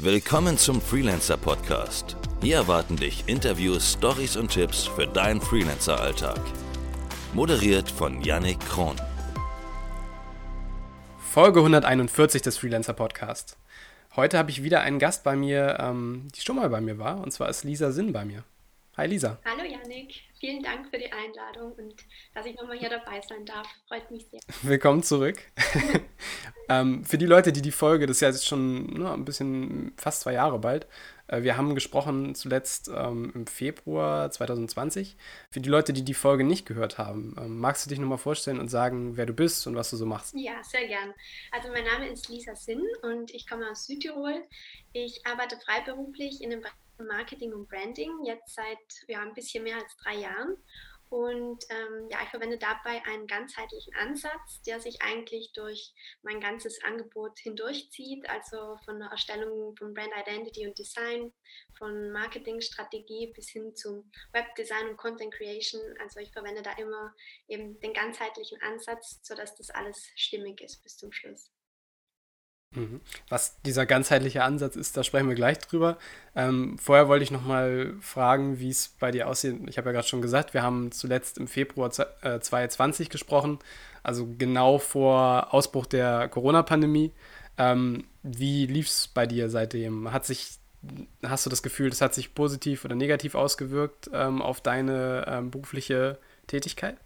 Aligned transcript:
Willkommen 0.00 0.56
zum 0.56 0.80
Freelancer 0.80 1.36
Podcast. 1.36 2.16
Hier 2.40 2.54
erwarten 2.54 2.94
dich 2.94 3.24
Interviews, 3.26 3.94
Stories 3.94 4.36
und 4.36 4.52
Tipps 4.52 4.86
für 4.86 5.08
deinen 5.08 5.40
Freelancer-Alltag. 5.40 6.38
Moderiert 7.34 7.90
von 7.90 8.22
Yannick 8.22 8.60
Kron. 8.60 8.94
Folge 11.18 11.58
141 11.58 12.42
des 12.42 12.56
Freelancer 12.58 12.92
Podcast. 12.92 13.56
Heute 14.14 14.38
habe 14.38 14.52
ich 14.52 14.62
wieder 14.62 14.82
einen 14.82 15.00
Gast 15.00 15.24
bei 15.24 15.34
mir, 15.34 15.78
ähm, 15.80 16.28
die 16.32 16.42
schon 16.42 16.54
mal 16.54 16.70
bei 16.70 16.80
mir 16.80 17.00
war, 17.00 17.20
und 17.20 17.32
zwar 17.32 17.48
ist 17.48 17.64
Lisa 17.64 17.90
Sinn 17.90 18.12
bei 18.12 18.24
mir. 18.24 18.44
Hi 18.96 19.08
Lisa. 19.08 19.38
Hallo 19.44 19.64
Yannick, 19.64 20.27
vielen 20.38 20.62
Dank 20.62 20.88
für 20.90 20.98
die 20.98 21.10
Einladung 21.12 21.72
und 21.72 21.94
dass 22.34 22.46
ich 22.46 22.56
nochmal 22.56 22.78
hier 22.78 22.90
dabei 22.90 23.20
sein 23.20 23.44
darf. 23.44 23.66
Freut 23.86 24.10
mich 24.10 24.26
sehr. 24.30 24.40
Willkommen 24.62 25.02
zurück. 25.02 25.38
ähm, 26.68 27.04
für 27.04 27.18
die 27.18 27.26
Leute, 27.26 27.52
die 27.52 27.62
die 27.62 27.72
Folge, 27.72 28.06
das 28.06 28.18
ist 28.18 28.20
ja 28.20 28.28
jetzt 28.28 28.46
schon 28.46 28.86
ne, 28.86 29.12
ein 29.12 29.24
bisschen, 29.24 29.92
fast 29.96 30.20
zwei 30.20 30.32
Jahre 30.32 30.58
bald, 30.58 30.86
äh, 31.28 31.42
wir 31.42 31.56
haben 31.56 31.74
gesprochen 31.74 32.34
zuletzt 32.34 32.90
ähm, 32.94 33.32
im 33.34 33.46
Februar 33.46 34.30
2020. 34.30 35.16
Für 35.50 35.60
die 35.60 35.68
Leute, 35.68 35.92
die 35.92 36.04
die 36.04 36.14
Folge 36.14 36.44
nicht 36.44 36.66
gehört 36.66 36.98
haben, 36.98 37.36
ähm, 37.38 37.58
magst 37.58 37.86
du 37.86 37.90
dich 37.90 37.98
nochmal 37.98 38.18
vorstellen 38.18 38.58
und 38.58 38.68
sagen, 38.68 39.16
wer 39.16 39.26
du 39.26 39.32
bist 39.32 39.66
und 39.66 39.76
was 39.76 39.90
du 39.90 39.96
so 39.96 40.06
machst? 40.06 40.34
Ja, 40.36 40.62
sehr 40.62 40.86
gern. 40.86 41.14
Also 41.52 41.68
mein 41.68 41.84
Name 41.84 42.08
ist 42.08 42.28
Lisa 42.28 42.56
Sinn 42.56 42.82
und 43.02 43.32
ich 43.32 43.46
komme 43.46 43.70
aus 43.70 43.86
Südtirol. 43.86 44.42
Ich 44.92 45.26
arbeite 45.26 45.58
freiberuflich 45.64 46.42
in 46.42 46.52
einem 46.52 46.62
Bereich 46.62 46.87
Marketing 47.06 47.52
und 47.52 47.68
Branding 47.68 48.24
jetzt 48.24 48.54
seit 48.54 48.78
ja, 49.06 49.20
ein 49.20 49.34
bisschen 49.34 49.64
mehr 49.64 49.76
als 49.76 49.96
drei 49.96 50.16
Jahren. 50.16 50.56
Und 51.10 51.64
ähm, 51.70 52.08
ja, 52.10 52.18
ich 52.22 52.28
verwende 52.28 52.58
dabei 52.58 53.02
einen 53.06 53.26
ganzheitlichen 53.26 53.94
Ansatz, 53.96 54.60
der 54.66 54.78
sich 54.78 55.00
eigentlich 55.00 55.52
durch 55.54 55.94
mein 56.22 56.38
ganzes 56.38 56.82
Angebot 56.84 57.38
hindurchzieht, 57.38 58.28
also 58.28 58.76
von 58.84 58.98
der 58.98 59.08
Erstellung 59.08 59.74
von 59.76 59.94
Brand 59.94 60.12
Identity 60.14 60.66
und 60.66 60.78
Design, 60.78 61.32
von 61.78 62.10
Marketingstrategie 62.10 63.32
bis 63.34 63.48
hin 63.48 63.74
zum 63.74 64.10
Webdesign 64.32 64.90
und 64.90 64.98
Content 64.98 65.32
Creation. 65.32 65.80
Also 65.98 66.20
ich 66.20 66.30
verwende 66.30 66.60
da 66.60 66.72
immer 66.72 67.14
eben 67.46 67.80
den 67.80 67.94
ganzheitlichen 67.94 68.60
Ansatz, 68.60 69.18
sodass 69.22 69.54
das 69.56 69.70
alles 69.70 70.10
stimmig 70.14 70.60
ist 70.60 70.82
bis 70.82 70.98
zum 70.98 71.10
Schluss. 71.12 71.50
Mhm. 72.74 73.00
Was 73.28 73.60
dieser 73.62 73.86
ganzheitliche 73.86 74.44
Ansatz 74.44 74.76
ist, 74.76 74.96
da 74.96 75.02
sprechen 75.02 75.28
wir 75.28 75.34
gleich 75.34 75.58
drüber. 75.58 75.96
Ähm, 76.34 76.78
vorher 76.78 77.08
wollte 77.08 77.24
ich 77.24 77.30
noch 77.30 77.44
mal 77.44 77.94
fragen, 78.00 78.58
wie 78.58 78.68
es 78.68 78.88
bei 78.88 79.10
dir 79.10 79.28
aussieht. 79.28 79.56
Ich 79.68 79.78
habe 79.78 79.88
ja 79.88 79.92
gerade 79.92 80.06
schon 80.06 80.20
gesagt, 80.20 80.52
wir 80.52 80.62
haben 80.62 80.92
zuletzt 80.92 81.38
im 81.38 81.48
Februar 81.48 81.90
2020 81.90 83.06
äh, 83.06 83.10
gesprochen, 83.10 83.58
also 84.02 84.28
genau 84.38 84.78
vor 84.78 85.54
Ausbruch 85.54 85.86
der 85.86 86.28
Corona-Pandemie. 86.28 87.12
Ähm, 87.56 88.04
wie 88.22 88.66
lief 88.66 88.86
es 88.86 89.08
bei 89.08 89.26
dir 89.26 89.48
seitdem? 89.48 90.12
Hat 90.12 90.26
sich, 90.26 90.58
hast 91.22 91.46
du 91.46 91.50
das 91.50 91.62
Gefühl, 91.62 91.88
das 91.88 92.02
hat 92.02 92.14
sich 92.14 92.34
positiv 92.34 92.84
oder 92.84 92.94
negativ 92.94 93.34
ausgewirkt 93.34 94.10
ähm, 94.12 94.42
auf 94.42 94.60
deine 94.60 95.24
ähm, 95.26 95.50
berufliche 95.50 96.18
Tätigkeit? 96.46 96.98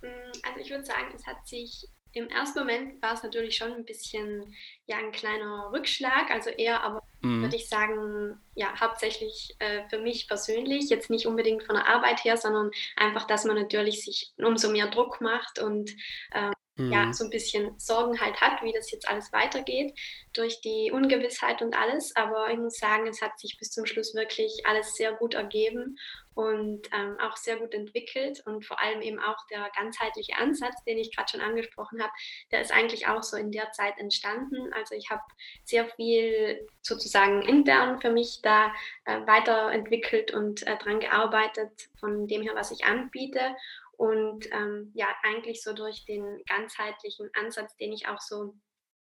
Mm, 0.00 0.06
also 0.48 0.60
ich 0.60 0.70
würde 0.70 0.84
sagen, 0.84 1.08
es 1.14 1.26
hat 1.26 1.46
sich 1.46 1.88
im 2.12 2.28
ersten 2.28 2.58
Moment 2.60 3.02
war 3.02 3.14
es 3.14 3.22
natürlich 3.22 3.56
schon 3.56 3.72
ein 3.72 3.84
bisschen 3.84 4.54
ja 4.86 4.96
ein 4.96 5.12
kleiner 5.12 5.70
Rückschlag, 5.72 6.30
also 6.30 6.50
eher 6.50 6.82
aber 6.82 7.02
mhm. 7.20 7.42
würde 7.42 7.56
ich 7.56 7.68
sagen, 7.68 8.40
ja, 8.54 8.78
hauptsächlich 8.80 9.54
äh, 9.58 9.88
für 9.88 9.98
mich 9.98 10.26
persönlich, 10.28 10.88
jetzt 10.88 11.10
nicht 11.10 11.26
unbedingt 11.26 11.64
von 11.64 11.76
der 11.76 11.86
Arbeit 11.86 12.24
her, 12.24 12.36
sondern 12.36 12.70
einfach, 12.96 13.26
dass 13.26 13.44
man 13.44 13.56
natürlich 13.56 14.04
sich 14.04 14.32
umso 14.38 14.70
mehr 14.70 14.88
Druck 14.88 15.20
macht 15.20 15.58
und 15.58 15.90
äh, 16.32 16.52
mhm. 16.78 16.92
ja, 16.92 17.12
so 17.12 17.24
ein 17.24 17.30
bisschen 17.30 17.78
Sorgen 17.78 18.18
halt 18.20 18.40
hat, 18.40 18.62
wie 18.62 18.72
das 18.72 18.90
jetzt 18.90 19.08
alles 19.08 19.32
weitergeht, 19.32 19.94
durch 20.32 20.60
die 20.60 20.90
Ungewissheit 20.92 21.60
und 21.60 21.76
alles. 21.76 22.14
Aber 22.16 22.50
ich 22.50 22.58
muss 22.58 22.78
sagen, 22.78 23.06
es 23.06 23.20
hat 23.20 23.38
sich 23.38 23.58
bis 23.58 23.70
zum 23.70 23.84
Schluss 23.84 24.14
wirklich 24.14 24.62
alles 24.64 24.94
sehr 24.94 25.12
gut 25.12 25.34
ergeben 25.34 25.98
und 26.38 26.88
ähm, 26.94 27.18
auch 27.20 27.36
sehr 27.36 27.56
gut 27.56 27.74
entwickelt 27.74 28.44
und 28.46 28.64
vor 28.64 28.80
allem 28.80 29.02
eben 29.02 29.18
auch 29.18 29.44
der 29.50 29.68
ganzheitliche 29.76 30.36
Ansatz, 30.38 30.84
den 30.84 30.96
ich 30.96 31.14
gerade 31.14 31.28
schon 31.28 31.40
angesprochen 31.40 32.00
habe, 32.00 32.12
der 32.52 32.60
ist 32.60 32.70
eigentlich 32.70 33.08
auch 33.08 33.24
so 33.24 33.36
in 33.36 33.50
der 33.50 33.72
Zeit 33.72 33.98
entstanden. 33.98 34.72
Also 34.72 34.94
ich 34.94 35.10
habe 35.10 35.22
sehr 35.64 35.86
viel 35.86 36.64
sozusagen 36.80 37.42
intern 37.42 38.00
für 38.00 38.10
mich 38.10 38.38
da 38.40 38.72
äh, 39.04 39.26
weiterentwickelt 39.26 40.32
und 40.32 40.64
äh, 40.64 40.76
dran 40.76 41.00
gearbeitet 41.00 41.72
von 41.98 42.28
dem 42.28 42.42
her, 42.42 42.52
was 42.54 42.70
ich 42.70 42.84
anbiete 42.84 43.56
und 43.98 44.46
ähm, 44.52 44.92
ja, 44.94 45.08
eigentlich 45.24 45.62
so 45.62 45.72
durch 45.72 46.04
den 46.04 46.40
ganzheitlichen 46.46 47.28
Ansatz, 47.34 47.76
den 47.76 47.92
ich 47.92 48.06
auch 48.06 48.20
so 48.20 48.54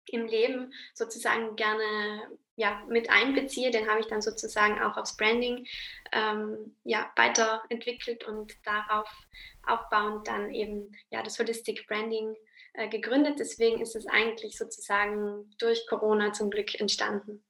im 0.07 0.27
Leben 0.27 0.73
sozusagen 0.93 1.55
gerne 1.55 2.29
ja, 2.57 2.85
mit 2.89 3.09
einbeziehe, 3.09 3.71
den 3.71 3.89
habe 3.89 4.01
ich 4.01 4.09
dann 4.09 4.21
sozusagen 4.21 4.83
auch 4.83 4.97
aufs 4.97 5.17
Branding 5.17 5.69
ähm, 6.11 6.77
ja, 6.83 7.13
weiterentwickelt 7.15 8.25
und 8.25 8.55
darauf 8.65 9.09
aufbauend 9.65 10.27
dann 10.27 10.53
eben 10.53 10.91
ja, 11.11 11.23
das 11.23 11.39
Holistic 11.39 11.87
Branding 11.87 12.35
äh, 12.73 12.89
gegründet. 12.89 13.39
Deswegen 13.39 13.81
ist 13.81 13.95
es 13.95 14.09
eigentlich 14.09 14.59
sozusagen 14.59 15.49
durch 15.59 15.87
Corona 15.87 16.33
zum 16.33 16.51
Glück 16.51 16.75
entstanden. 16.81 17.45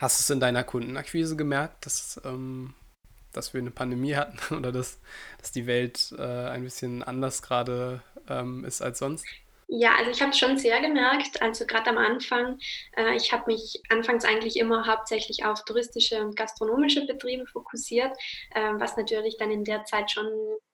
Hast 0.00 0.18
du 0.18 0.22
es 0.22 0.30
in 0.30 0.40
deiner 0.40 0.64
Kundenakquise 0.64 1.36
gemerkt, 1.36 1.86
dass 1.86 2.20
ähm, 2.24 2.74
dass 3.36 3.54
wir 3.54 3.60
eine 3.60 3.70
Pandemie 3.70 4.14
hatten 4.14 4.54
oder 4.56 4.72
dass, 4.72 4.98
dass 5.38 5.52
die 5.52 5.66
Welt 5.66 6.14
äh, 6.18 6.22
ein 6.22 6.64
bisschen 6.64 7.02
anders 7.02 7.42
gerade 7.42 8.02
ähm, 8.28 8.64
ist 8.64 8.82
als 8.82 8.98
sonst? 8.98 9.26
Ja, 9.68 9.96
also 9.96 10.12
ich 10.12 10.20
habe 10.20 10.30
es 10.30 10.38
schon 10.38 10.56
sehr 10.56 10.80
gemerkt. 10.80 11.42
Also 11.42 11.66
gerade 11.66 11.90
am 11.90 11.98
Anfang, 11.98 12.58
äh, 12.96 13.16
ich 13.16 13.32
habe 13.32 13.52
mich 13.52 13.82
anfangs 13.88 14.24
eigentlich 14.24 14.56
immer 14.58 14.86
hauptsächlich 14.86 15.44
auf 15.44 15.64
touristische 15.64 16.24
und 16.24 16.36
gastronomische 16.36 17.04
Betriebe 17.04 17.46
fokussiert, 17.46 18.16
äh, 18.54 18.72
was 18.74 18.96
natürlich 18.96 19.36
dann 19.38 19.50
in 19.50 19.64
der 19.64 19.84
Zeit 19.84 20.10
schon 20.12 20.26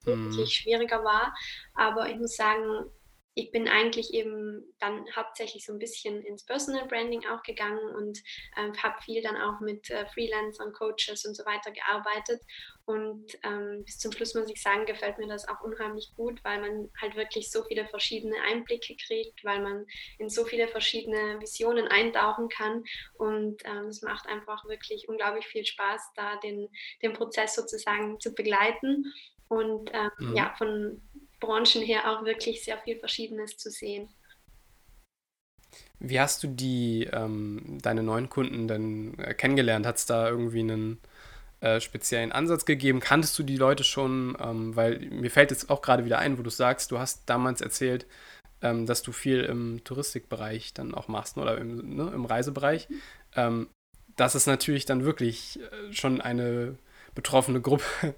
mhm. 0.05 0.31
wirklich 0.31 0.55
schwieriger 0.55 1.03
war. 1.05 1.35
Aber 1.75 2.11
ich 2.11 2.17
muss 2.17 2.37
sagen, 2.37 2.91
ich 3.35 3.51
bin 3.51 3.67
eigentlich 3.67 4.13
eben 4.13 4.63
dann 4.79 5.07
hauptsächlich 5.17 5.65
so 5.65 5.73
ein 5.73 5.79
bisschen 5.79 6.23
ins 6.23 6.45
Personal 6.45 6.87
Branding 6.87 7.25
auch 7.27 7.43
gegangen 7.43 7.95
und 7.97 8.19
äh, 8.57 8.77
habe 8.77 9.01
viel 9.03 9.23
dann 9.23 9.37
auch 9.37 9.61
mit 9.61 9.91
äh, 9.91 10.07
Freelancern, 10.07 10.73
Coaches 10.73 11.25
und 11.25 11.35
so 11.35 11.45
weiter 11.47 11.71
gearbeitet. 11.71 12.43
Und 12.85 13.39
ähm, 13.43 13.85
bis 13.85 13.99
zum 13.99 14.13
Schluss 14.13 14.35
muss 14.35 14.51
ich 14.51 14.61
sagen, 14.61 14.85
gefällt 14.85 15.17
mir 15.19 15.29
das 15.29 15.49
auch 15.49 15.63
unheimlich 15.63 16.13
gut, 16.17 16.43
weil 16.45 16.61
man 16.61 16.91
halt 17.01 17.17
wirklich 17.17 17.51
so 17.51 17.63
viele 17.65 17.87
verschiedene 17.87 18.37
Einblicke 18.43 18.97
kriegt, 18.97 19.43
weil 19.45 19.63
man 19.63 19.87
in 20.19 20.29
so 20.29 20.45
viele 20.45 20.69
verschiedene 20.69 21.41
Visionen 21.41 21.89
eintauchen 21.89 22.49
kann. 22.49 22.85
Und 23.15 23.63
ähm, 23.65 23.87
es 23.87 24.03
macht 24.03 24.27
einfach 24.27 24.67
wirklich 24.67 25.09
unglaublich 25.09 25.47
viel 25.47 25.65
Spaß, 25.65 26.13
da 26.17 26.37
den, 26.37 26.69
den 27.03 27.15
Prozess 27.15 27.55
sozusagen 27.55 28.21
zu 28.21 28.35
begleiten. 28.35 29.07
Und 29.49 29.91
ähm, 29.93 30.11
mhm. 30.19 30.37
ja, 30.37 30.55
von 30.57 31.01
Branchen 31.43 31.83
her 31.83 32.11
auch 32.11 32.25
wirklich 32.25 32.65
sehr 32.65 32.79
viel 32.79 32.99
Verschiedenes 32.99 33.57
zu 33.57 33.71
sehen. 33.71 34.09
Wie 35.99 36.19
hast 36.19 36.43
du 36.43 36.49
die, 36.49 37.09
ähm, 37.13 37.79
deine 37.83 38.03
neuen 38.03 38.29
Kunden 38.29 38.67
denn 38.67 39.19
äh, 39.19 39.35
kennengelernt? 39.35 39.87
Hat 39.87 39.97
es 39.97 40.07
da 40.07 40.29
irgendwie 40.29 40.61
einen 40.61 41.01
äh, 41.61 41.81
speziellen 41.81 42.33
Ansatz 42.33 42.65
gegeben? 42.65 43.01
Kanntest 43.01 43.39
du 43.39 43.43
die 43.43 43.57
Leute 43.57 43.85
schon? 43.85 44.37
Ähm, 44.41 44.75
weil 44.75 44.99
mir 44.99 45.31
fällt 45.31 45.51
jetzt 45.51 45.71
auch 45.71 45.83
gerade 45.83 46.05
wieder 46.05 46.19
ein, 46.19 46.39
wo 46.39 46.43
du 46.43 46.51
sagst, 46.51 46.91
du 46.91 46.99
hast 46.99 47.23
damals 47.27 47.61
erzählt, 47.61 48.07
ähm, 48.63 48.87
dass 48.87 49.03
du 49.03 49.13
viel 49.13 49.43
im 49.45 49.83
Touristikbereich 49.85 50.75
dann 50.75 50.95
auch 50.95 51.09
machst 51.09 51.39
oder 51.39 51.59
im, 51.59 51.97
ne, 51.97 52.11
im 52.15 52.25
Reisebereich. 52.25 52.89
Ähm, 53.37 53.69
das 54.17 54.35
ist 54.35 54.47
natürlich 54.47 54.85
dann 54.85 55.05
wirklich 55.05 55.61
äh, 55.61 55.93
schon 55.93 56.21
eine 56.21 56.77
betroffene 57.15 57.61
Gruppe. 57.61 57.85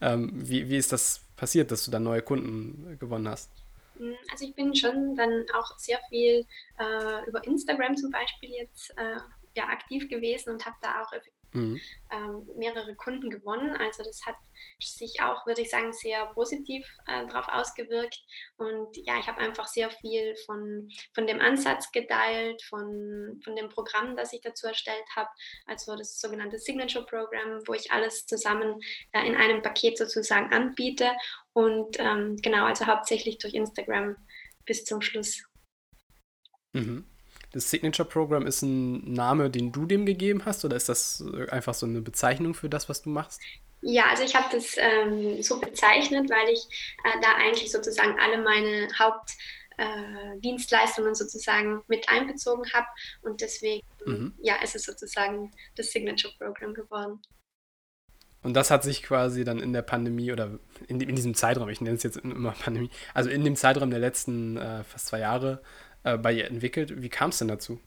Ähm, 0.00 0.32
wie, 0.34 0.68
wie 0.68 0.76
ist 0.76 0.90
das 0.90 1.20
passiert, 1.36 1.70
dass 1.70 1.84
du 1.84 1.90
dann 1.90 2.02
neue 2.02 2.22
Kunden 2.22 2.98
gewonnen 2.98 3.28
hast? 3.28 3.50
Mm, 3.98 4.12
also 4.30 4.44
ich 4.44 4.54
bin 4.54 4.74
schon 4.74 5.16
dann 5.16 5.44
auch 5.54 5.78
sehr 5.78 5.98
viel 6.08 6.46
äh, 6.78 7.28
über 7.28 7.44
Instagram 7.44 7.96
zum 7.96 8.10
Beispiel 8.10 8.50
jetzt 8.50 8.90
äh, 8.96 9.16
ja, 9.54 9.64
aktiv 9.64 10.08
gewesen 10.08 10.50
und 10.50 10.64
habe 10.64 10.76
da 10.80 11.02
auch 11.02 11.12
mhm. 11.52 11.80
ähm, 12.10 12.48
mehrere 12.56 12.94
Kunden 12.94 13.30
gewonnen. 13.30 13.76
Also 13.76 14.02
das 14.02 14.24
hat 14.26 14.36
sich 14.80 15.20
auch, 15.20 15.46
würde 15.46 15.62
ich 15.62 15.70
sagen, 15.70 15.92
sehr 15.92 16.26
positiv 16.34 16.86
äh, 17.06 17.26
darauf 17.26 17.48
ausgewirkt. 17.48 18.18
Und 18.56 18.96
ja, 18.96 19.18
ich 19.18 19.26
habe 19.26 19.38
einfach 19.38 19.66
sehr 19.66 19.90
viel 19.90 20.34
von, 20.46 20.88
von 21.14 21.26
dem 21.26 21.40
Ansatz 21.40 21.90
geteilt, 21.92 22.62
von, 22.62 23.40
von 23.44 23.56
dem 23.56 23.68
Programm, 23.68 24.16
das 24.16 24.32
ich 24.32 24.40
dazu 24.40 24.66
erstellt 24.66 25.04
habe. 25.16 25.30
Also 25.66 25.96
das 25.96 26.20
sogenannte 26.20 26.58
Signature 26.58 27.04
Program, 27.04 27.60
wo 27.66 27.74
ich 27.74 27.90
alles 27.92 28.26
zusammen 28.26 28.80
äh, 29.12 29.26
in 29.26 29.36
einem 29.36 29.62
Paket 29.62 29.98
sozusagen 29.98 30.52
anbiete. 30.52 31.10
Und 31.52 31.98
ähm, 31.98 32.36
genau, 32.36 32.64
also 32.66 32.86
hauptsächlich 32.86 33.38
durch 33.38 33.54
Instagram 33.54 34.16
bis 34.64 34.84
zum 34.84 35.00
Schluss. 35.00 35.42
Mhm. 36.72 37.11
Das 37.52 37.70
Signature 37.70 38.08
Program 38.08 38.46
ist 38.46 38.62
ein 38.62 39.12
Name, 39.12 39.50
den 39.50 39.72
du 39.72 39.86
dem 39.86 40.06
gegeben 40.06 40.44
hast, 40.44 40.64
oder 40.64 40.76
ist 40.76 40.88
das 40.88 41.22
einfach 41.50 41.74
so 41.74 41.86
eine 41.86 42.00
Bezeichnung 42.00 42.54
für 42.54 42.68
das, 42.68 42.88
was 42.88 43.02
du 43.02 43.10
machst? 43.10 43.40
Ja, 43.82 44.06
also 44.10 44.22
ich 44.22 44.34
habe 44.34 44.46
das 44.52 44.76
ähm, 44.78 45.42
so 45.42 45.60
bezeichnet, 45.60 46.30
weil 46.30 46.52
ich 46.52 46.94
äh, 47.04 47.20
da 47.20 47.34
eigentlich 47.34 47.70
sozusagen 47.70 48.18
alle 48.18 48.38
meine 48.40 48.88
Haupt 48.98 49.32
äh, 49.76 50.38
Dienstleistungen 50.38 51.14
sozusagen 51.14 51.82
mit 51.88 52.08
einbezogen 52.08 52.64
habe. 52.72 52.86
Und 53.22 53.40
deswegen, 53.40 53.82
mhm. 54.06 54.34
ja, 54.40 54.56
ist 54.62 54.76
es 54.76 54.84
sozusagen 54.84 55.50
das 55.76 55.90
Signature 55.90 56.32
Program 56.38 56.74
geworden. 56.74 57.20
Und 58.42 58.54
das 58.54 58.70
hat 58.70 58.82
sich 58.82 59.02
quasi 59.02 59.44
dann 59.44 59.60
in 59.60 59.72
der 59.72 59.82
Pandemie 59.82 60.32
oder 60.32 60.58
in, 60.88 61.00
in 61.00 61.14
diesem 61.14 61.34
Zeitraum, 61.34 61.68
ich 61.68 61.80
nenne 61.80 61.96
es 61.96 62.02
jetzt 62.02 62.16
immer 62.16 62.52
Pandemie, 62.52 62.90
also 63.14 63.30
in 63.30 63.44
dem 63.44 63.56
Zeitraum 63.56 63.90
der 63.90 64.00
letzten 64.00 64.56
äh, 64.56 64.82
fast 64.84 65.06
zwei 65.06 65.20
Jahre 65.20 65.62
äh, 66.04 66.16
bei 66.16 66.32
ihr 66.32 66.46
entwickelt. 66.46 67.02
Wie 67.02 67.08
kam 67.08 67.30
es 67.30 67.38
denn 67.38 67.48
dazu? 67.48 67.80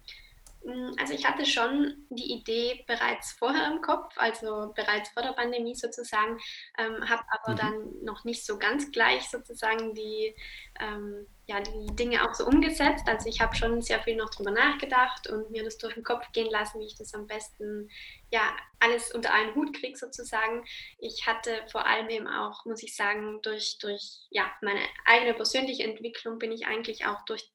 Mm, 0.65 0.93
also 0.99 1.13
ich 1.13 1.25
hatte 1.25 1.45
schon 1.45 2.07
die 2.09 2.33
Idee 2.33 2.83
bereits 2.87 3.33
vorher 3.33 3.71
im 3.71 3.81
Kopf, 3.81 4.13
also 4.17 4.73
bereits 4.75 5.09
vor 5.09 5.21
der 5.21 5.33
Pandemie 5.33 5.75
sozusagen, 5.75 6.39
ähm, 6.79 7.07
habe 7.07 7.23
aber 7.29 7.53
mhm. 7.53 7.57
dann 7.57 8.03
noch 8.03 8.23
nicht 8.23 8.43
so 8.43 8.57
ganz 8.57 8.91
gleich 8.91 9.29
sozusagen 9.29 9.93
die, 9.93 10.35
ähm, 10.79 11.27
ja, 11.45 11.61
die 11.61 11.95
Dinge 11.95 12.27
auch 12.27 12.33
so 12.33 12.47
umgesetzt. 12.47 13.07
Also 13.07 13.29
ich 13.29 13.41
habe 13.41 13.55
schon 13.55 13.83
sehr 13.83 14.01
viel 14.01 14.15
noch 14.15 14.31
drüber 14.31 14.49
nachgedacht 14.49 15.29
und 15.29 15.51
mir 15.51 15.63
das 15.63 15.77
durch 15.77 15.93
den 15.93 16.03
Kopf 16.03 16.31
gehen 16.31 16.49
lassen, 16.49 16.79
wie 16.79 16.87
ich 16.87 16.97
das 16.97 17.13
am 17.13 17.27
besten, 17.27 17.87
ja, 18.31 18.55
alles 18.79 19.11
unter 19.13 19.33
einen 19.33 19.53
Hut 19.53 19.77
kriege 19.79 19.95
sozusagen. 19.97 20.65
Ich 20.97 21.27
hatte 21.27 21.63
vor 21.71 21.85
allem 21.85 22.09
eben 22.09 22.27
auch, 22.27 22.65
muss 22.65 22.81
ich 22.81 22.95
sagen, 22.95 23.39
durch, 23.43 23.77
durch 23.79 24.25
ja, 24.31 24.51
meine 24.61 24.81
eigene 25.05 25.35
persönliche 25.35 25.83
Entwicklung 25.83 26.39
bin 26.39 26.51
ich 26.51 26.65
eigentlich 26.65 27.05
auch 27.05 27.23
durch 27.25 27.51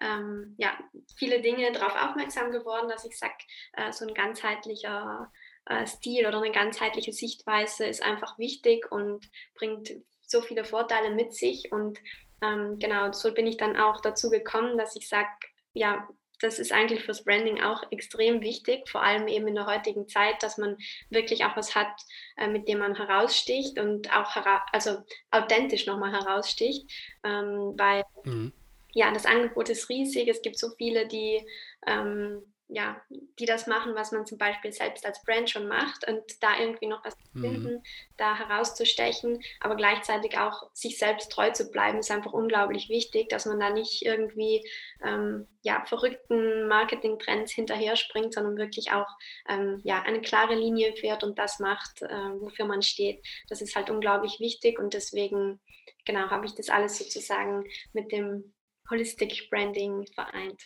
ähm, 0.00 0.54
ja, 0.58 0.78
viele 1.16 1.40
Dinge 1.40 1.72
darauf 1.72 1.94
aufmerksam 1.94 2.50
geworden, 2.50 2.88
dass 2.88 3.04
ich 3.04 3.18
sage, 3.18 3.34
äh, 3.74 3.92
so 3.92 4.06
ein 4.06 4.14
ganzheitlicher 4.14 5.30
äh, 5.66 5.86
Stil 5.86 6.26
oder 6.26 6.38
eine 6.38 6.52
ganzheitliche 6.52 7.12
Sichtweise 7.12 7.86
ist 7.86 8.02
einfach 8.02 8.38
wichtig 8.38 8.90
und 8.90 9.28
bringt 9.54 9.92
so 10.26 10.40
viele 10.42 10.64
Vorteile 10.64 11.14
mit 11.14 11.34
sich. 11.34 11.72
Und 11.72 11.98
ähm, 12.42 12.78
genau, 12.78 13.12
so 13.12 13.32
bin 13.32 13.46
ich 13.46 13.56
dann 13.56 13.76
auch 13.76 14.00
dazu 14.00 14.30
gekommen, 14.30 14.78
dass 14.78 14.96
ich 14.96 15.08
sage, 15.08 15.28
ja, 15.72 16.08
das 16.40 16.58
ist 16.58 16.72
eigentlich 16.72 17.02
fürs 17.02 17.24
Branding 17.24 17.60
auch 17.60 17.82
extrem 17.90 18.40
wichtig, 18.42 18.88
vor 18.88 19.02
allem 19.02 19.26
eben 19.26 19.48
in 19.48 19.56
der 19.56 19.66
heutigen 19.66 20.08
Zeit, 20.08 20.42
dass 20.42 20.56
man 20.56 20.76
wirklich 21.10 21.44
auch 21.44 21.56
was 21.56 21.74
hat, 21.74 21.90
äh, 22.36 22.46
mit 22.46 22.68
dem 22.68 22.78
man 22.78 22.94
heraussticht 22.94 23.78
und 23.78 24.14
auch 24.16 24.36
hera 24.36 24.64
also 24.72 24.98
authentisch 25.30 25.86
nochmal 25.86 26.12
heraussticht, 26.12 26.88
ähm, 27.24 27.74
weil 27.76 28.04
mhm 28.24 28.52
ja, 28.92 29.12
das 29.12 29.26
Angebot 29.26 29.68
ist 29.68 29.88
riesig. 29.88 30.28
Es 30.28 30.42
gibt 30.42 30.58
so 30.58 30.70
viele, 30.76 31.06
die, 31.06 31.46
ähm, 31.86 32.42
ja, 32.70 33.00
die 33.38 33.46
das 33.46 33.66
machen, 33.66 33.94
was 33.94 34.12
man 34.12 34.26
zum 34.26 34.36
Beispiel 34.36 34.72
selbst 34.72 35.06
als 35.06 35.22
Brand 35.24 35.48
schon 35.48 35.68
macht 35.68 36.06
und 36.06 36.22
da 36.42 36.58
irgendwie 36.60 36.86
noch 36.86 37.02
was 37.02 37.16
mhm. 37.32 37.40
finden, 37.40 37.82
da 38.18 38.36
herauszustechen, 38.36 39.42
aber 39.60 39.74
gleichzeitig 39.74 40.36
auch 40.36 40.68
sich 40.74 40.98
selbst 40.98 41.32
treu 41.32 41.50
zu 41.50 41.70
bleiben, 41.70 41.98
ist 41.98 42.10
einfach 42.10 42.34
unglaublich 42.34 42.90
wichtig, 42.90 43.30
dass 43.30 43.46
man 43.46 43.58
da 43.58 43.70
nicht 43.70 44.04
irgendwie 44.04 44.68
ähm, 45.02 45.48
ja, 45.62 45.82
verrückten 45.86 46.68
Marketing-Trends 46.68 47.52
hinterher 47.52 47.96
springt, 47.96 48.34
sondern 48.34 48.58
wirklich 48.58 48.92
auch 48.92 49.08
ähm, 49.48 49.80
ja, 49.84 50.02
eine 50.02 50.20
klare 50.20 50.54
Linie 50.54 50.94
fährt 50.94 51.24
und 51.24 51.38
das 51.38 51.60
macht, 51.60 52.02
äh, 52.02 52.40
wofür 52.40 52.66
man 52.66 52.82
steht. 52.82 53.26
Das 53.48 53.62
ist 53.62 53.76
halt 53.76 53.88
unglaublich 53.88 54.40
wichtig 54.40 54.78
und 54.78 54.92
deswegen 54.92 55.58
genau 56.04 56.28
habe 56.28 56.44
ich 56.44 56.54
das 56.54 56.68
alles 56.68 56.98
sozusagen 56.98 57.64
mit 57.94 58.12
dem 58.12 58.52
Holistic 58.90 59.48
Branding 59.50 60.06
vereint. 60.14 60.62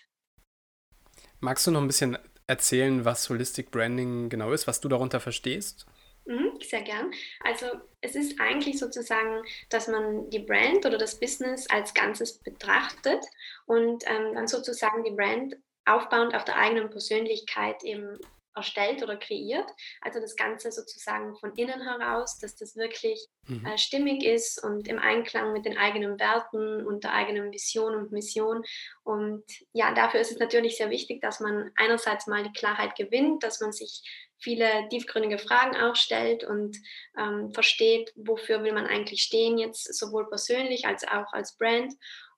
Magst 1.41 1.67
du 1.67 1.71
noch 1.71 1.81
ein 1.81 1.87
bisschen 1.87 2.19
erzählen, 2.47 3.05
was 3.05 3.29
Holistic 3.29 3.71
Branding 3.71 4.29
genau 4.29 4.53
ist, 4.53 4.67
was 4.67 4.81
du 4.81 4.89
darunter 4.89 5.21
verstehst? 5.21 5.87
Mhm, 6.25 6.59
sehr 6.61 6.83
gern. 6.83 7.11
Also 7.41 7.67
es 8.01 8.15
ist 8.15 8.41
eigentlich 8.41 8.79
sozusagen, 8.79 9.43
dass 9.71 9.89
man 9.89 10.31
die 10.31 10.39
Brand 10.39 10.87
oder 10.87 10.99
das 10.99 11.19
Business 11.19 11.69
als 11.69 11.95
Ganzes 11.95 12.39
betrachtet 12.39 13.25
und 13.67 14.05
ähm, 14.07 14.35
dann 14.35 14.47
sozusagen 14.47 15.03
die 15.03 15.11
Brand 15.11 15.57
aufbauend 15.85 16.35
auf 16.35 16.45
der 16.45 16.57
eigenen 16.57 16.91
Persönlichkeit 16.91 17.83
eben 17.83 18.19
erstellt 18.55 19.03
oder 19.03 19.17
kreiert. 19.17 19.69
Also 20.01 20.21
das 20.21 20.37
Ganze 20.37 20.71
sozusagen 20.71 21.37
von 21.37 21.55
innen 21.55 21.83
heraus, 21.83 22.39
dass 22.39 22.57
das 22.57 22.77
wirklich 22.77 23.27
mhm. 23.47 23.65
äh, 23.67 23.79
stimmig 23.79 24.25
ist 24.25 24.63
und 24.63 24.89
im 24.89 24.99
Einklang 24.99 25.53
mit 25.53 25.65
den 25.65 25.79
eigenen 25.79 26.19
Werten 26.19 26.87
und 26.87 27.05
der 27.05 27.15
eigenen 27.15 27.53
Vision 27.53 27.95
und 27.95 28.13
Mission. 28.13 28.63
Und 29.05 29.45
ja, 29.73 29.95
dafür 29.95 30.21
ist 30.21 30.33
es 30.33 30.39
natürlich 30.39 30.77
sehr 30.77 30.91
wichtig, 30.91 31.21
dass 31.21 31.41
man 31.41 31.71
einerseits 31.77 32.27
mal 32.27 32.43
die 32.43 32.53
Klarheit 32.53 32.95
gewinnt, 32.97 33.43
dass 33.43 33.61
man 33.61 33.73
sich 33.73 34.03
viele 34.43 34.89
tiefgründige 34.91 35.39
Fragen 35.39 35.77
auch 35.77 35.97
stellt 35.97 36.45
und 36.45 36.77
ähm, 37.17 37.53
versteht, 37.53 38.13
wofür 38.17 38.63
will 38.65 38.73
man 38.73 38.87
eigentlich 38.87 39.23
stehen, 39.23 39.57
jetzt 39.57 39.95
sowohl 39.95 40.29
persönlich 40.29 40.87
als 40.87 41.07
auch 41.07 41.33
als 41.33 41.57
Brand. 41.57 41.95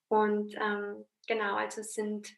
Und 0.08 0.55
ähm, 0.55 1.06
genau, 1.26 1.56
also 1.56 1.81
es 1.81 1.94
sind 1.94 2.28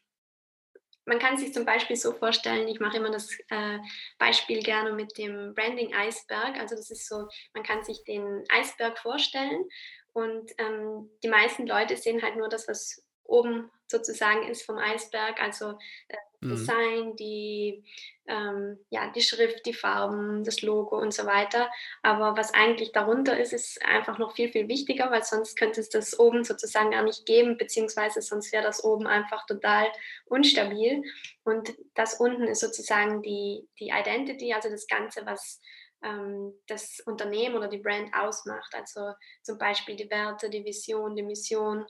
man 1.06 1.18
kann 1.18 1.36
sich 1.38 1.54
zum 1.54 1.64
Beispiel 1.64 1.96
so 1.96 2.12
vorstellen, 2.12 2.68
ich 2.68 2.80
mache 2.80 2.98
immer 2.98 3.10
das 3.10 3.30
äh, 3.48 3.78
Beispiel 4.18 4.60
gerne 4.60 4.92
mit 4.92 5.16
dem 5.16 5.54
Branding 5.54 5.94
Eisberg. 5.94 6.58
Also 6.58 6.74
das 6.74 6.90
ist 6.90 7.08
so, 7.08 7.28
man 7.54 7.62
kann 7.62 7.84
sich 7.84 8.04
den 8.04 8.44
Eisberg 8.50 8.98
vorstellen 8.98 9.64
und 10.12 10.50
ähm, 10.58 11.08
die 11.22 11.28
meisten 11.28 11.66
Leute 11.66 11.96
sehen 11.96 12.22
halt 12.22 12.36
nur 12.36 12.48
das, 12.48 12.68
was 12.68 13.02
oben 13.22 13.70
sozusagen 13.88 14.48
ist 14.48 14.64
vom 14.64 14.78
Eisberg, 14.78 15.40
also 15.40 15.78
äh, 16.08 16.16
mhm. 16.40 16.50
Design, 16.50 17.16
die, 17.16 17.84
ähm, 18.26 18.78
ja, 18.90 19.10
die 19.12 19.22
Schrift, 19.22 19.64
die 19.66 19.74
Farben, 19.74 20.44
das 20.44 20.62
Logo 20.62 20.98
und 20.98 21.14
so 21.14 21.26
weiter. 21.26 21.70
Aber 22.02 22.36
was 22.36 22.52
eigentlich 22.54 22.92
darunter 22.92 23.38
ist, 23.38 23.52
ist 23.52 23.84
einfach 23.84 24.18
noch 24.18 24.34
viel, 24.34 24.50
viel 24.50 24.68
wichtiger, 24.68 25.10
weil 25.10 25.22
sonst 25.22 25.56
könnte 25.56 25.80
es 25.80 25.88
das 25.88 26.18
oben 26.18 26.44
sozusagen 26.44 26.90
gar 26.90 27.02
nicht 27.02 27.26
geben, 27.26 27.56
beziehungsweise 27.56 28.22
sonst 28.22 28.52
wäre 28.52 28.64
das 28.64 28.82
oben 28.82 29.06
einfach 29.06 29.46
total 29.46 29.86
unstabil. 30.26 31.02
Und 31.44 31.74
das 31.94 32.20
unten 32.20 32.44
ist 32.44 32.60
sozusagen 32.60 33.22
die, 33.22 33.68
die 33.78 33.90
Identity, 33.90 34.52
also 34.52 34.68
das 34.68 34.86
Ganze, 34.86 35.24
was 35.26 35.60
ähm, 36.02 36.54
das 36.66 37.00
Unternehmen 37.06 37.56
oder 37.56 37.68
die 37.68 37.78
Brand 37.78 38.12
ausmacht. 38.14 38.74
Also 38.74 39.12
zum 39.42 39.58
Beispiel 39.58 39.96
die 39.96 40.10
Werte, 40.10 40.50
die 40.50 40.64
Vision, 40.64 41.14
die 41.14 41.22
Mission, 41.22 41.86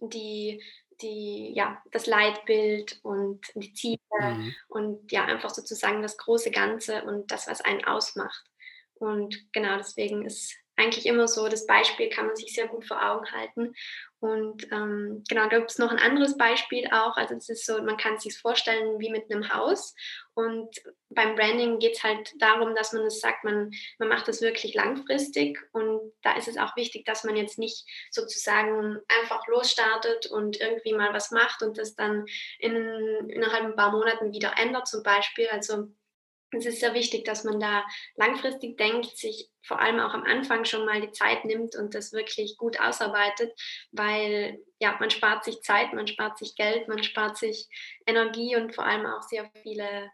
die 0.00 0.62
die, 1.02 1.52
ja, 1.54 1.82
das 1.92 2.06
Leitbild 2.06 2.98
und 3.02 3.40
die 3.54 3.72
Ziele 3.72 3.98
mhm. 4.20 4.54
und 4.68 5.12
ja, 5.12 5.24
einfach 5.24 5.50
sozusagen 5.50 6.02
das 6.02 6.16
große 6.16 6.50
Ganze 6.50 7.02
und 7.04 7.30
das, 7.30 7.46
was 7.46 7.60
einen 7.60 7.84
ausmacht. 7.84 8.44
Und 8.94 9.52
genau 9.52 9.76
deswegen 9.76 10.24
ist 10.24 10.56
eigentlich 10.78 11.06
immer 11.06 11.28
so, 11.28 11.48
das 11.48 11.66
Beispiel 11.66 12.08
kann 12.08 12.26
man 12.26 12.36
sich 12.36 12.54
sehr 12.54 12.68
gut 12.68 12.86
vor 12.86 13.02
Augen 13.02 13.30
halten. 13.32 13.74
Und 14.20 14.64
ähm, 14.72 15.22
genau, 15.28 15.48
da 15.48 15.58
gibt 15.58 15.70
es 15.70 15.78
noch 15.78 15.92
ein 15.92 15.98
anderes 15.98 16.36
Beispiel 16.36 16.88
auch. 16.90 17.16
Also 17.16 17.34
es 17.34 17.48
ist 17.48 17.66
so, 17.66 17.80
man 17.82 17.96
kann 17.96 18.18
sich 18.18 18.36
vorstellen 18.36 18.98
wie 18.98 19.10
mit 19.10 19.30
einem 19.30 19.52
Haus. 19.52 19.94
Und 20.34 20.70
beim 21.10 21.36
Branding 21.36 21.78
geht 21.78 21.96
es 21.96 22.02
halt 22.02 22.32
darum, 22.40 22.74
dass 22.74 22.92
man 22.92 23.04
es 23.06 23.20
sagt, 23.20 23.44
man, 23.44 23.70
man 23.98 24.08
macht 24.08 24.26
das 24.26 24.40
wirklich 24.40 24.74
langfristig. 24.74 25.58
Und 25.72 26.12
da 26.22 26.36
ist 26.36 26.48
es 26.48 26.58
auch 26.58 26.74
wichtig, 26.74 27.04
dass 27.06 27.22
man 27.22 27.36
jetzt 27.36 27.58
nicht 27.58 27.86
sozusagen 28.10 28.98
einfach 29.20 29.46
losstartet 29.46 30.26
und 30.26 30.60
irgendwie 30.60 30.94
mal 30.94 31.12
was 31.12 31.30
macht 31.30 31.62
und 31.62 31.78
das 31.78 31.94
dann 31.94 32.26
in, 32.58 32.74
innerhalb 33.28 33.64
ein 33.64 33.76
paar 33.76 33.92
Monaten 33.92 34.32
wieder 34.32 34.54
ändert 34.58 34.88
zum 34.88 35.04
Beispiel. 35.04 35.46
Also 35.48 35.88
es 36.50 36.66
ist 36.66 36.80
sehr 36.80 36.94
wichtig, 36.94 37.24
dass 37.24 37.44
man 37.44 37.60
da 37.60 37.84
langfristig 38.16 38.76
denkt, 38.78 39.16
sich 39.16 39.50
vor 39.62 39.80
allem 39.80 40.00
auch 40.00 40.14
am 40.14 40.24
Anfang 40.24 40.64
schon 40.64 40.86
mal 40.86 41.00
die 41.00 41.12
Zeit 41.12 41.44
nimmt 41.44 41.76
und 41.76 41.94
das 41.94 42.12
wirklich 42.12 42.56
gut 42.56 42.80
ausarbeitet, 42.80 43.52
weil 43.92 44.58
ja, 44.78 44.96
man 44.98 45.10
spart 45.10 45.44
sich 45.44 45.60
Zeit, 45.62 45.92
man 45.92 46.06
spart 46.06 46.38
sich 46.38 46.54
Geld, 46.54 46.88
man 46.88 47.02
spart 47.02 47.36
sich 47.36 47.68
Energie 48.06 48.56
und 48.56 48.74
vor 48.74 48.84
allem 48.84 49.06
auch 49.06 49.22
sehr 49.22 49.50
viele 49.62 50.10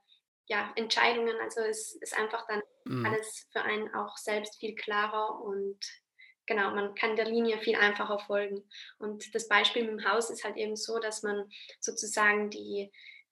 ja, 0.46 0.72
Entscheidungen. 0.76 1.36
Also 1.40 1.60
es 1.60 1.94
ist 1.94 2.18
einfach 2.18 2.46
dann 2.48 2.62
mhm. 2.84 3.06
alles 3.06 3.46
für 3.52 3.62
einen 3.62 3.94
auch 3.94 4.16
selbst 4.16 4.58
viel 4.58 4.74
klarer 4.74 5.40
und 5.40 5.78
genau, 6.46 6.70
man 6.74 6.94
kann 6.94 7.16
der 7.16 7.26
Linie 7.26 7.58
viel 7.60 7.76
einfacher 7.76 8.18
folgen. 8.18 8.68
Und 8.98 9.34
das 9.34 9.48
Beispiel 9.48 9.82
mit 9.82 10.00
dem 10.00 10.10
Haus 10.10 10.30
ist 10.30 10.44
halt 10.44 10.56
eben 10.56 10.76
so, 10.76 10.98
dass 10.98 11.22
man 11.22 11.48
sozusagen 11.80 12.50
die, 12.50 12.90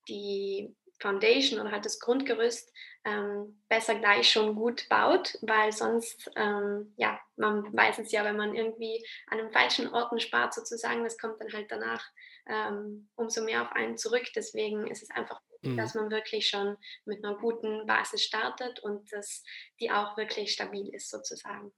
die 0.09 0.75
Foundation 1.01 1.61
oder 1.61 1.73
halt 1.73 1.85
das 1.85 1.99
Grundgerüst 1.99 2.73
ähm, 3.05 3.61
besser 3.69 3.97
gleich 3.97 4.31
schon 4.31 4.55
gut 4.55 4.89
baut, 4.89 5.37
weil 5.43 5.73
sonst, 5.73 6.31
ähm, 6.37 6.95
ja, 6.97 7.21
man 7.37 7.73
weiß 7.77 7.99
es 7.99 8.13
ja, 8.13 8.25
wenn 8.25 8.37
man 8.37 8.55
irgendwie 8.55 9.05
an 9.27 9.39
den 9.39 9.53
falschen 9.53 9.89
Orten 9.89 10.21
spart 10.21 10.55
sozusagen, 10.55 11.03
das 11.03 11.19
kommt 11.19 11.41
dann 11.41 11.53
halt 11.53 11.71
danach 11.71 12.05
ähm, 12.47 13.09
umso 13.17 13.43
mehr 13.43 13.63
auf 13.63 13.73
einen 13.73 13.97
zurück. 13.97 14.27
Deswegen 14.35 14.87
ist 14.87 15.03
es 15.03 15.11
einfach 15.11 15.41
mhm. 15.63 15.77
dass 15.77 15.95
man 15.95 16.11
wirklich 16.11 16.49
schon 16.49 16.77
mit 17.05 17.25
einer 17.25 17.37
guten 17.37 17.87
Basis 17.87 18.23
startet 18.23 18.81
und 18.81 19.13
dass 19.13 19.43
die 19.81 19.91
auch 19.91 20.17
wirklich 20.17 20.53
stabil 20.53 20.89
ist 20.95 21.11
sozusagen. 21.11 21.73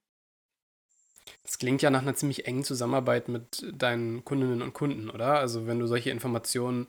Das 1.43 1.59
klingt 1.59 1.81
ja 1.81 1.91
nach 1.91 2.03
einer 2.03 2.15
ziemlich 2.15 2.47
engen 2.47 2.65
Zusammenarbeit 2.65 3.29
mit 3.29 3.65
deinen 3.73 4.25
Kundinnen 4.25 4.61
und 4.61 4.75
Kunden, 4.75 5.09
oder? 5.09 5.39
Also 5.39 5.67
wenn 5.67 5.79
du 5.79 5.87
solche 5.87 6.11
Informationen 6.11 6.89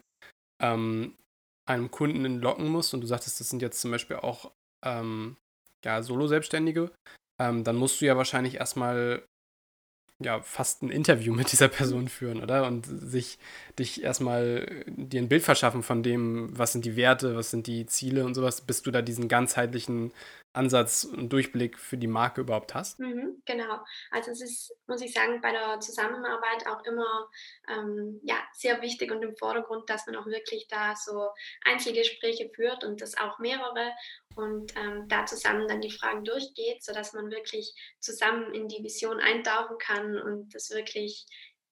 ähm, 0.61 1.17
einem 1.65 1.91
Kunden 1.91 2.25
entlocken 2.25 2.67
musst 2.67 2.93
und 2.93 3.01
du 3.01 3.07
sagtest, 3.07 3.39
das 3.39 3.49
sind 3.49 3.61
jetzt 3.61 3.81
zum 3.81 3.91
Beispiel 3.91 4.17
auch 4.17 4.51
ähm, 4.83 5.37
ja, 5.83 6.01
Solo-Selbstständige, 6.01 6.91
ähm, 7.39 7.63
dann 7.63 7.75
musst 7.75 8.01
du 8.01 8.05
ja 8.05 8.17
wahrscheinlich 8.17 8.55
erstmal 8.55 9.23
ja 10.23 10.41
fast 10.41 10.81
ein 10.81 10.89
Interview 10.89 11.33
mit 11.33 11.51
dieser 11.51 11.67
Person 11.67 12.07
führen, 12.07 12.41
oder? 12.41 12.65
Und 12.67 12.85
sich 12.85 13.37
dich 13.77 14.03
erstmal 14.03 14.83
dir 14.87 15.21
ein 15.21 15.29
Bild 15.29 15.43
verschaffen 15.43 15.83
von 15.83 16.03
dem, 16.03 16.57
was 16.57 16.71
sind 16.71 16.85
die 16.85 16.95
Werte, 16.95 17.35
was 17.35 17.51
sind 17.51 17.67
die 17.67 17.85
Ziele 17.85 18.25
und 18.25 18.33
sowas, 18.33 18.61
bis 18.61 18.81
du 18.81 18.91
da 18.91 19.01
diesen 19.01 19.27
ganzheitlichen 19.27 20.13
Ansatz 20.55 21.03
und 21.03 21.29
Durchblick 21.29 21.77
für 21.79 21.97
die 21.97 22.07
Marke 22.07 22.41
überhaupt 22.41 22.73
hast? 22.73 22.99
Mhm, 22.99 23.41
genau. 23.45 23.79
Also 24.11 24.31
es 24.31 24.41
ist, 24.41 24.75
muss 24.87 25.01
ich 25.01 25.13
sagen, 25.13 25.41
bei 25.41 25.51
der 25.51 25.79
Zusammenarbeit 25.79 26.67
auch 26.67 26.83
immer 26.85 27.29
ähm, 27.69 28.19
ja, 28.23 28.37
sehr 28.53 28.81
wichtig 28.81 29.11
und 29.11 29.21
im 29.23 29.35
Vordergrund, 29.35 29.89
dass 29.89 30.05
man 30.07 30.15
auch 30.15 30.25
wirklich 30.25 30.67
da 30.69 30.95
so 30.95 31.29
Einzelgespräche 31.63 32.49
führt 32.53 32.83
und 32.83 33.01
das 33.01 33.17
auch 33.17 33.39
mehrere 33.39 33.91
und 34.35 34.75
ähm, 34.75 35.07
da 35.07 35.25
zusammen 35.25 35.67
dann 35.67 35.81
die 35.81 35.91
Fragen 35.91 36.23
durchgeht, 36.23 36.83
sodass 36.83 37.13
man 37.13 37.31
wirklich 37.31 37.73
zusammen 37.99 38.53
in 38.53 38.67
die 38.67 38.83
Vision 38.83 39.19
eintauchen 39.19 39.77
kann 39.77 40.19
und 40.19 40.53
das 40.53 40.71
wirklich 40.71 41.25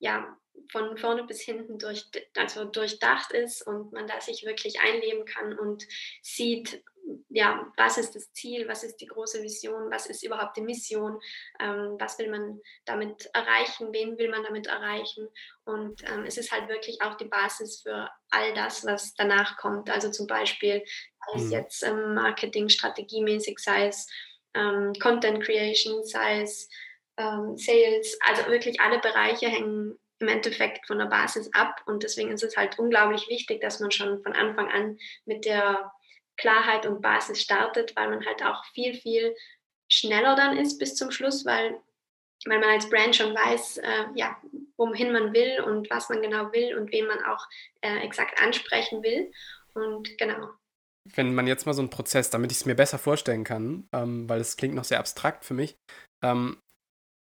ja, 0.04 0.38
von 0.70 0.98
vorne 0.98 1.24
bis 1.24 1.42
hinten 1.42 1.80
durch, 1.80 2.06
also 2.36 2.66
durchdacht 2.66 3.32
ist 3.32 3.66
und 3.66 3.94
man 3.94 4.06
da 4.06 4.20
sich 4.20 4.44
wirklich 4.46 4.82
einleben 4.82 5.26
kann 5.26 5.58
und 5.58 5.88
sieht, 6.22 6.84
ja, 7.30 7.72
was 7.78 7.98
ist 7.98 8.16
das 8.16 8.32
Ziel, 8.34 8.68
was 8.68 8.84
ist 8.84 8.98
die 8.98 9.08
große 9.08 9.42
Vision, 9.42 9.90
was 9.92 10.06
ist 10.08 10.24
überhaupt 10.24 10.58
die 10.58 10.62
Mission, 10.62 11.20
ähm, 11.60 11.96
was 12.00 12.20
will 12.20 12.30
man 12.30 12.60
damit 12.86 13.30
erreichen, 13.34 13.94
wen 13.94 14.18
will 14.18 14.30
man 14.30 14.44
damit 14.44 14.68
erreichen. 14.68 15.28
Und 15.64 16.04
ähm, 16.10 16.26
es 16.26 16.38
ist 16.38 16.52
halt 16.52 16.68
wirklich 16.68 17.02
auch 17.02 17.16
die 17.16 17.26
Basis 17.26 17.82
für 17.82 18.10
all 18.30 18.54
das, 18.54 18.86
was 18.86 19.14
danach 19.16 19.58
kommt. 19.58 19.90
Also 19.90 20.12
zum 20.12 20.28
Beispiel, 20.28 20.84
sei 20.86 21.40
es 21.40 21.46
mhm. 21.46 21.52
jetzt 21.52 21.84
ähm, 21.84 22.14
Marketing, 22.14 22.68
strategiemäßig, 22.70 23.60
sei 23.60 23.88
es 23.88 24.08
ähm, 24.54 24.94
Content 25.02 25.44
Creation, 25.44 26.04
sei 26.04 26.42
es 26.42 26.70
ähm, 27.18 27.58
Sales, 27.58 28.18
also 28.22 28.50
wirklich 28.50 28.80
alle 28.82 29.00
Bereiche 29.00 29.48
hängen 29.48 29.98
im 30.20 30.28
Endeffekt 30.28 30.88
von 30.88 31.00
der 31.00 31.06
Basis 31.06 31.50
ab. 31.54 31.82
Und 31.86 32.04
deswegen 32.04 32.32
ist 32.32 32.44
es 32.44 32.58
halt 32.58 32.80
unglaublich 32.80 33.28
wichtig, 33.30 33.62
dass 33.62 33.80
man 33.80 33.92
schon 33.92 34.22
von 34.24 34.34
Anfang 34.34 34.70
an 34.70 34.98
mit 35.26 35.46
der 35.46 35.92
Klarheit 36.38 36.86
und 36.86 37.02
Basis 37.02 37.42
startet, 37.42 37.96
weil 37.96 38.10
man 38.10 38.26
halt 38.26 38.44
auch 38.44 38.66
viel, 38.74 38.96
viel 38.96 39.36
schneller 39.92 40.36
dann 40.36 40.58
ist 40.58 40.80
bis 40.80 40.96
zum 40.96 41.12
Schluss, 41.12 41.46
weil, 41.46 41.80
weil 42.46 42.60
man 42.60 42.70
als 42.70 42.90
Brand 42.90 43.16
schon 43.16 43.36
weiß, 43.36 43.78
äh, 43.78 44.06
ja, 44.16 44.36
wohin 44.78 45.12
man 45.12 45.34
will 45.34 45.62
und 45.62 45.90
was 45.90 46.10
man 46.10 46.22
genau 46.22 46.52
will 46.52 46.78
und 46.78 46.92
wen 46.92 47.06
man 47.06 47.24
auch 47.26 47.46
äh, 47.82 48.00
exakt 48.00 48.42
ansprechen 48.42 49.04
will. 49.04 49.32
Und 49.76 50.18
genau. 50.18 50.50
Wenn 51.16 51.36
man 51.36 51.48
jetzt 51.48 51.66
mal 51.66 51.74
so 51.74 51.82
einen 51.82 51.90
Prozess, 51.90 52.30
damit 52.30 52.52
ich 52.52 52.60
es 52.60 52.66
mir 52.66 52.76
besser 52.76 52.98
vorstellen 52.98 53.44
kann, 53.44 53.88
ähm, 53.94 54.28
weil 54.30 54.40
es 54.40 54.56
klingt 54.56 54.74
noch 54.74 54.86
sehr 54.86 55.00
abstrakt 55.00 55.44
für 55.44 55.54
mich, 55.54 55.76
ähm, 56.24 56.58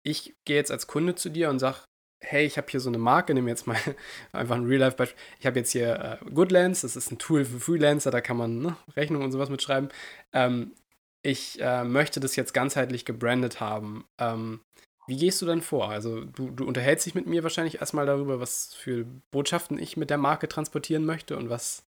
ich 0.03 0.35
gehe 0.45 0.55
jetzt 0.55 0.71
als 0.71 0.87
Kunde 0.87 1.15
zu 1.15 1.29
dir 1.29 1.49
und 1.49 1.59
sage, 1.59 1.79
hey, 2.21 2.45
ich 2.45 2.57
habe 2.57 2.67
hier 2.69 2.79
so 2.79 2.89
eine 2.89 2.97
Marke, 2.97 3.33
nehme 3.33 3.49
jetzt 3.49 3.67
mal 3.67 3.77
einfach 4.31 4.55
ein 4.55 4.65
Real-Life-Beispiel. 4.65 5.19
Ich 5.39 5.45
habe 5.45 5.59
jetzt 5.59 5.71
hier 5.71 6.19
äh, 6.21 6.29
Goodlands, 6.31 6.81
das 6.81 6.95
ist 6.95 7.11
ein 7.11 7.17
Tool 7.17 7.45
für 7.45 7.59
Freelancer, 7.59 8.11
da 8.11 8.21
kann 8.21 8.37
man 8.37 8.59
ne, 8.59 8.77
Rechnungen 8.95 9.25
und 9.25 9.31
sowas 9.31 9.49
mitschreiben. 9.49 9.89
Ähm, 10.33 10.73
ich 11.21 11.59
äh, 11.61 11.83
möchte 11.83 12.19
das 12.19 12.35
jetzt 12.35 12.53
ganzheitlich 12.53 13.05
gebrandet 13.05 13.59
haben. 13.59 14.05
Ähm, 14.19 14.61
wie 15.07 15.17
gehst 15.17 15.41
du 15.41 15.45
dann 15.45 15.61
vor? 15.61 15.89
Also 15.89 16.23
du, 16.23 16.51
du 16.51 16.65
unterhältst 16.65 17.05
dich 17.05 17.15
mit 17.15 17.25
mir 17.25 17.43
wahrscheinlich 17.43 17.79
erstmal 17.79 18.05
darüber, 18.05 18.39
was 18.39 18.73
für 18.73 19.05
Botschaften 19.31 19.79
ich 19.79 19.97
mit 19.97 20.09
der 20.09 20.17
Marke 20.17 20.47
transportieren 20.47 21.03
möchte 21.03 21.35
und 21.35 21.49
was, 21.49 21.83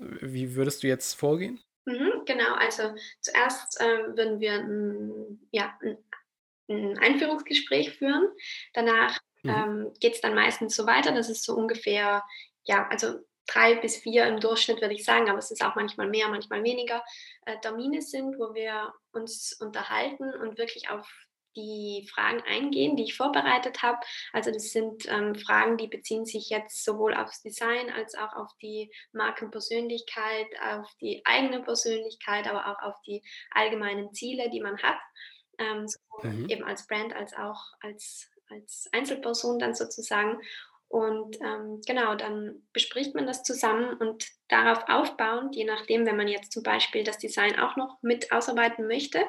wie 0.00 0.54
würdest 0.54 0.82
du 0.82 0.86
jetzt 0.86 1.14
vorgehen? 1.14 1.60
Mhm, 1.86 2.22
genau, 2.24 2.54
also 2.54 2.94
zuerst 3.20 3.80
äh, 3.80 4.16
würden 4.16 4.38
wir 4.38 4.52
ein, 4.52 5.40
ja, 5.50 5.76
ein, 5.82 5.98
ein 6.72 6.98
Einführungsgespräch 6.98 7.96
führen. 7.96 8.28
Danach 8.72 9.20
Mhm. 9.42 9.50
Ähm, 9.50 9.92
geht 10.00 10.14
es 10.14 10.20
dann 10.20 10.34
meistens 10.34 10.74
so 10.74 10.86
weiter. 10.86 11.12
Das 11.12 11.28
ist 11.28 11.44
so 11.44 11.54
ungefähr, 11.54 12.22
ja, 12.64 12.86
also 12.88 13.18
drei 13.46 13.74
bis 13.74 13.96
vier 13.96 14.26
im 14.26 14.40
Durchschnitt, 14.40 14.80
würde 14.80 14.94
ich 14.94 15.04
sagen, 15.04 15.28
aber 15.28 15.38
es 15.38 15.50
ist 15.50 15.64
auch 15.64 15.74
manchmal 15.74 16.08
mehr, 16.08 16.28
manchmal 16.28 16.62
weniger 16.62 17.02
äh, 17.46 17.58
Termine 17.60 18.00
sind, 18.02 18.38
wo 18.38 18.54
wir 18.54 18.92
uns 19.12 19.58
unterhalten 19.60 20.32
und 20.34 20.58
wirklich 20.58 20.90
auf 20.90 21.08
die 21.54 22.08
Fragen 22.10 22.40
eingehen, 22.46 22.96
die 22.96 23.02
ich 23.02 23.16
vorbereitet 23.16 23.82
habe. 23.82 23.98
Also 24.32 24.50
das 24.50 24.70
sind 24.70 25.04
ähm, 25.08 25.34
Fragen, 25.34 25.76
die 25.76 25.88
beziehen 25.88 26.24
sich 26.24 26.48
jetzt 26.48 26.82
sowohl 26.82 27.12
aufs 27.12 27.42
Design 27.42 27.90
als 27.90 28.14
auch 28.14 28.32
auf 28.34 28.50
die 28.62 28.90
Markenpersönlichkeit, 29.12 30.46
auf 30.62 30.88
die 31.02 31.20
eigene 31.26 31.62
Persönlichkeit, 31.62 32.48
aber 32.48 32.68
auch 32.68 32.82
auf 32.82 32.94
die 33.06 33.22
allgemeinen 33.50 34.14
Ziele, 34.14 34.48
die 34.48 34.60
man 34.60 34.78
hat, 34.78 34.98
ähm, 35.62 35.86
mhm. 36.22 36.48
eben 36.48 36.64
als 36.64 36.86
Brand 36.86 37.14
als 37.14 37.34
auch 37.34 37.62
als 37.80 38.28
als 38.48 38.88
Einzelperson 38.92 39.58
dann 39.58 39.74
sozusagen. 39.74 40.40
Und 40.88 41.40
ähm, 41.40 41.80
genau, 41.86 42.14
dann 42.16 42.66
bespricht 42.74 43.14
man 43.14 43.26
das 43.26 43.42
zusammen 43.42 43.94
und 43.94 44.26
darauf 44.48 44.84
aufbauend, 44.88 45.56
je 45.56 45.64
nachdem, 45.64 46.04
wenn 46.04 46.18
man 46.18 46.28
jetzt 46.28 46.52
zum 46.52 46.62
Beispiel 46.62 47.02
das 47.02 47.16
Design 47.16 47.58
auch 47.58 47.76
noch 47.76 47.96
mit 48.02 48.30
ausarbeiten 48.30 48.86
möchte, 48.86 49.24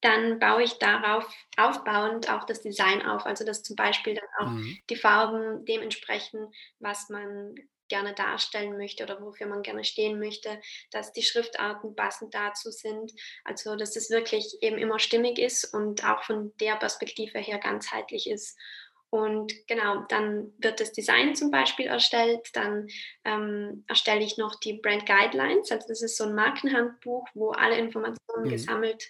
dann 0.00 0.38
baue 0.38 0.62
ich 0.62 0.74
darauf 0.74 1.26
aufbauend 1.56 2.30
auch 2.30 2.44
das 2.44 2.60
Design 2.60 3.04
auf. 3.04 3.26
Also 3.26 3.44
dass 3.44 3.64
zum 3.64 3.74
Beispiel 3.74 4.14
dann 4.14 4.46
auch 4.46 4.52
mhm. 4.52 4.78
die 4.90 4.96
Farben 4.96 5.64
dementsprechend, 5.64 6.54
was 6.78 7.08
man 7.08 7.56
gerne 7.88 8.14
darstellen 8.14 8.76
möchte 8.76 9.04
oder 9.04 9.20
wofür 9.20 9.46
man 9.46 9.62
gerne 9.62 9.84
stehen 9.84 10.18
möchte, 10.18 10.60
dass 10.90 11.12
die 11.12 11.22
Schriftarten 11.22 11.94
passend 11.94 12.34
dazu 12.34 12.70
sind. 12.70 13.12
Also 13.44 13.76
dass 13.76 13.96
es 13.96 14.10
wirklich 14.10 14.58
eben 14.60 14.78
immer 14.78 14.98
stimmig 14.98 15.38
ist 15.38 15.72
und 15.74 16.04
auch 16.04 16.24
von 16.24 16.52
der 16.60 16.76
Perspektive 16.76 17.38
her 17.38 17.58
ganzheitlich 17.58 18.28
ist. 18.28 18.58
Und 19.10 19.52
genau, 19.68 20.04
dann 20.08 20.52
wird 20.58 20.80
das 20.80 20.90
Design 20.90 21.36
zum 21.36 21.52
Beispiel 21.52 21.86
erstellt, 21.86 22.48
dann 22.54 22.88
ähm, 23.24 23.84
erstelle 23.86 24.24
ich 24.24 24.38
noch 24.38 24.58
die 24.58 24.80
Brand 24.80 25.06
Guidelines, 25.06 25.70
also 25.70 25.86
das 25.86 26.02
ist 26.02 26.16
so 26.16 26.24
ein 26.24 26.34
Markenhandbuch, 26.34 27.24
wo 27.34 27.52
alle 27.52 27.78
Informationen 27.78 28.46
mhm. 28.46 28.50
gesammelt 28.50 29.04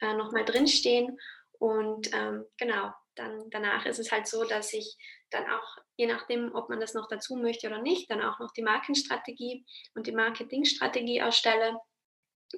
äh, 0.00 0.14
nochmal 0.14 0.46
drinstehen. 0.46 1.18
Und 1.58 2.14
ähm, 2.14 2.46
genau, 2.56 2.94
dann 3.14 3.50
danach 3.50 3.84
ist 3.84 3.98
es 3.98 4.10
halt 4.10 4.26
so, 4.26 4.44
dass 4.44 4.72
ich 4.72 4.96
dann 5.32 5.50
auch, 5.50 5.78
je 5.96 6.06
nachdem, 6.06 6.54
ob 6.54 6.68
man 6.68 6.80
das 6.80 6.94
noch 6.94 7.08
dazu 7.08 7.36
möchte 7.36 7.66
oder 7.66 7.80
nicht, 7.80 8.10
dann 8.10 8.22
auch 8.22 8.38
noch 8.38 8.52
die 8.52 8.62
Markenstrategie 8.62 9.64
und 9.94 10.06
die 10.06 10.12
Marketingstrategie 10.12 11.18
erstelle, 11.18 11.78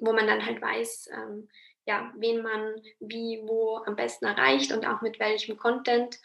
wo 0.01 0.13
man 0.13 0.27
dann 0.27 0.45
halt 0.45 0.61
weiß, 0.61 1.09
ähm, 1.13 1.49
ja, 1.85 2.11
wen 2.17 2.41
man 2.41 2.81
wie, 2.99 3.41
wo 3.43 3.77
am 3.85 3.95
besten 3.95 4.25
erreicht 4.25 4.71
und 4.71 4.85
auch 4.87 5.01
mit 5.01 5.19
welchem 5.19 5.57
Content. 5.57 6.19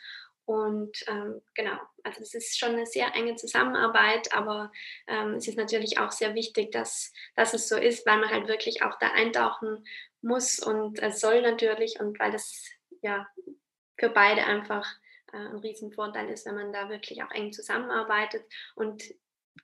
Und 0.47 1.05
ähm, 1.07 1.43
genau, 1.55 1.79
also 2.03 2.23
es 2.23 2.35
ist 2.35 2.59
schon 2.59 2.71
eine 2.71 2.87
sehr 2.87 3.15
enge 3.15 3.37
Zusammenarbeit, 3.37 4.33
aber 4.35 4.73
ähm, 5.07 5.35
es 5.35 5.47
ist 5.47 5.57
natürlich 5.57 5.99
auch 5.99 6.11
sehr 6.11 6.35
wichtig, 6.35 6.73
dass, 6.73 7.13
dass 7.37 7.55
es 7.55 7.69
so 7.69 7.77
ist, 7.77 8.05
weil 8.07 8.19
man 8.19 8.31
halt 8.31 8.49
wirklich 8.49 8.83
auch 8.83 8.99
da 8.99 9.13
eintauchen 9.13 9.87
muss 10.23 10.59
und 10.59 10.99
es 11.01 11.21
soll 11.21 11.43
natürlich 11.43 12.01
und 12.01 12.19
weil 12.19 12.33
das 12.33 12.69
ja 13.01 13.29
für 13.99 14.09
beide 14.09 14.45
einfach 14.45 14.87
äh, 15.33 15.37
ein 15.37 15.59
Riesenvorteil 15.59 16.29
ist, 16.29 16.47
wenn 16.47 16.57
man 16.57 16.73
da 16.73 16.89
wirklich 16.89 17.23
auch 17.23 17.31
eng 17.31 17.53
zusammenarbeitet 17.53 18.45
und 18.75 19.03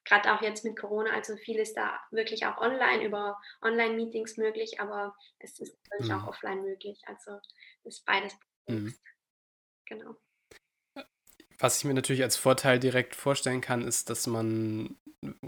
gerade 0.04 0.32
auch 0.32 0.42
jetzt 0.42 0.64
mit 0.64 0.78
Corona, 0.78 1.10
also 1.12 1.36
viel 1.36 1.58
ist 1.58 1.74
da 1.74 2.00
wirklich 2.10 2.46
auch 2.46 2.58
online 2.58 3.04
über 3.04 3.38
Online-Meetings 3.62 4.36
möglich, 4.36 4.80
aber 4.80 5.14
es 5.38 5.58
ist 5.58 5.76
natürlich 5.90 6.12
mhm. 6.12 6.20
auch 6.20 6.28
offline 6.28 6.62
möglich. 6.62 7.00
Also 7.06 7.38
ist 7.84 8.04
beides. 8.04 8.34
Mhm. 8.68 8.94
Genau. 9.86 10.16
Was 11.58 11.78
ich 11.78 11.84
mir 11.84 11.94
natürlich 11.94 12.22
als 12.22 12.36
Vorteil 12.36 12.78
direkt 12.78 13.14
vorstellen 13.14 13.60
kann, 13.60 13.86
ist, 13.86 14.10
dass 14.10 14.26
man, 14.26 14.98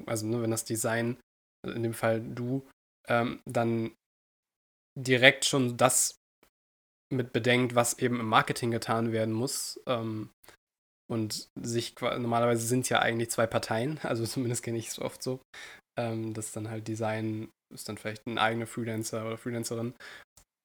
also 0.07 0.27
nur 0.27 0.43
wenn 0.43 0.51
das 0.51 0.65
Design, 0.65 1.21
also 1.63 1.77
in 1.77 1.83
dem 1.83 1.95
Fall 1.95 2.21
du, 2.21 2.67
ähm, 3.09 3.43
dann 3.45 3.95
direkt 4.97 5.45
schon 5.45 5.77
das 5.77 6.19
mit 7.11 7.33
bedenkt, 7.33 7.75
was 7.75 7.99
eben 7.99 8.21
im 8.21 8.27
Marketing 8.27 8.71
getan 8.71 9.13
werden 9.13 9.35
muss. 9.35 9.81
Ähm, 9.87 10.31
und 11.11 11.49
sich 11.55 11.95
normalerweise 12.01 12.67
sind 12.67 12.81
es 12.81 12.91
ja 12.91 12.99
eigentlich 12.99 13.31
zwei 13.31 13.47
Parteien, 13.47 13.99
also 14.03 14.27
zumindest 14.27 14.63
kenne 14.63 14.79
ich 14.79 14.89
es 14.89 14.99
oft 14.99 15.23
so, 15.23 15.41
ähm, 15.99 16.35
dass 16.35 16.53
dann 16.53 16.71
halt 16.71 16.89
Design 16.89 17.49
ist 17.75 17.89
dann 17.89 17.99
vielleicht 17.99 18.27
ein 18.27 18.39
eigener 18.39 18.67
Freelancer 18.67 19.27
oder 19.27 19.37
Freelancerin 19.37 19.95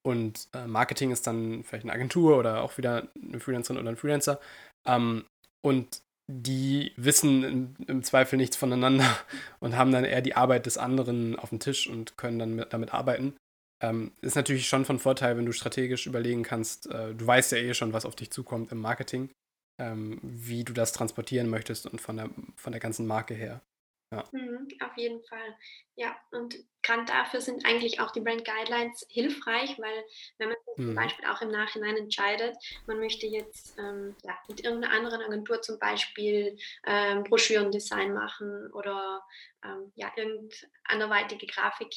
und 0.06 0.50
äh, 0.54 0.68
Marketing 0.68 1.12
ist 1.12 1.26
dann 1.28 1.64
vielleicht 1.64 1.86
eine 1.86 1.94
Agentur 1.94 2.38
oder 2.38 2.62
auch 2.62 2.78
wieder 2.78 3.08
eine 3.16 3.40
Freelancerin 3.40 3.82
oder 3.82 3.92
ein 3.92 3.98
Freelancer. 3.98 4.40
Ähm, 4.86 5.26
und 5.66 6.02
die 6.32 6.94
wissen 6.98 7.44
im, 7.44 7.76
im, 7.88 8.04
Zweifel 8.04 8.38
nichts 8.38 8.58
voneinander 8.58 9.06
und 9.60 9.78
haben 9.78 9.92
dann 9.92 10.04
eher 10.04 10.22
die 10.22 10.36
Arbeit 10.36 10.66
des 10.66 10.78
anderen 10.78 11.38
auf 11.38 11.50
dem 11.50 11.60
Tisch 11.60 11.88
und 11.88 12.18
können 12.18 12.40
dann 12.40 12.56
mit, 12.56 12.74
damit 12.74 12.94
arbeiten. 12.94 13.36
Ähm, 13.84 14.14
ist 14.22 14.36
natürlich 14.36 14.68
schon 14.68 14.86
von 14.86 14.98
Vorteil, 14.98 15.36
wenn 15.36 15.46
du 15.46 15.52
strategisch 15.52 16.08
überlegen 16.08 16.44
kannst, 16.44 16.88
äh, 16.88 17.14
du 17.14 17.28
weißt 17.28 17.52
ja 17.52 17.58
eh 17.58 17.74
schon, 17.74 17.92
was 17.92 18.06
auf 18.06 18.16
dich 18.16 18.32
zukommt 18.32 18.72
im 18.72 18.80
Marketing, 18.80 19.30
ähm, 19.78 20.20
wie 20.24 20.64
du 20.64 20.72
das 20.72 20.94
transportieren 20.94 21.50
möchtest 21.50 21.86
und 21.88 22.00
von 22.00 22.16
der, 22.16 22.30
von 22.56 22.72
der 22.72 22.80
ganzen 22.80 23.06
Marke 23.06 23.34
her. 23.34 23.62
Ja. 24.16 24.30
Mhm, 24.32 24.68
auf 24.82 24.98
jeden 24.98 25.24
Fall. 25.26 25.58
Ja, 25.96 26.16
und 26.32 26.56
gerade 26.82 27.06
dafür 27.06 27.42
sind 27.42 27.66
eigentlich 27.66 28.00
auch 28.00 28.12
die 28.12 28.22
Brand 28.22 28.46
Guidelines 28.46 29.06
hilfreich, 29.10 29.78
weil 29.80 30.04
wenn 30.38 30.50
man 30.50 30.58
mhm. 30.78 30.86
zum 30.86 30.96
Beispiel 30.96 31.26
auch 31.28 31.42
im 31.42 31.52
Nachhinein 31.52 31.98
entscheidet, 31.98 32.56
man 32.86 33.00
möchte 33.00 33.26
jetzt 33.26 33.78
ähm, 33.80 34.16
ja, 34.24 34.38
mit 34.48 34.64
irgendeiner 34.64 34.94
anderen 34.94 35.22
Agentur 35.22 35.62
zum 35.62 35.80
Beispiel 35.80 36.58
ähm, 36.86 37.24
Broschürendesign 37.24 38.14
machen 38.14 38.72
oder 38.74 39.24
ähm, 39.64 39.92
ja, 39.96 40.12
irgendeine 40.16 40.72
anderweitige 40.86 41.48
Grafik, 41.48 41.94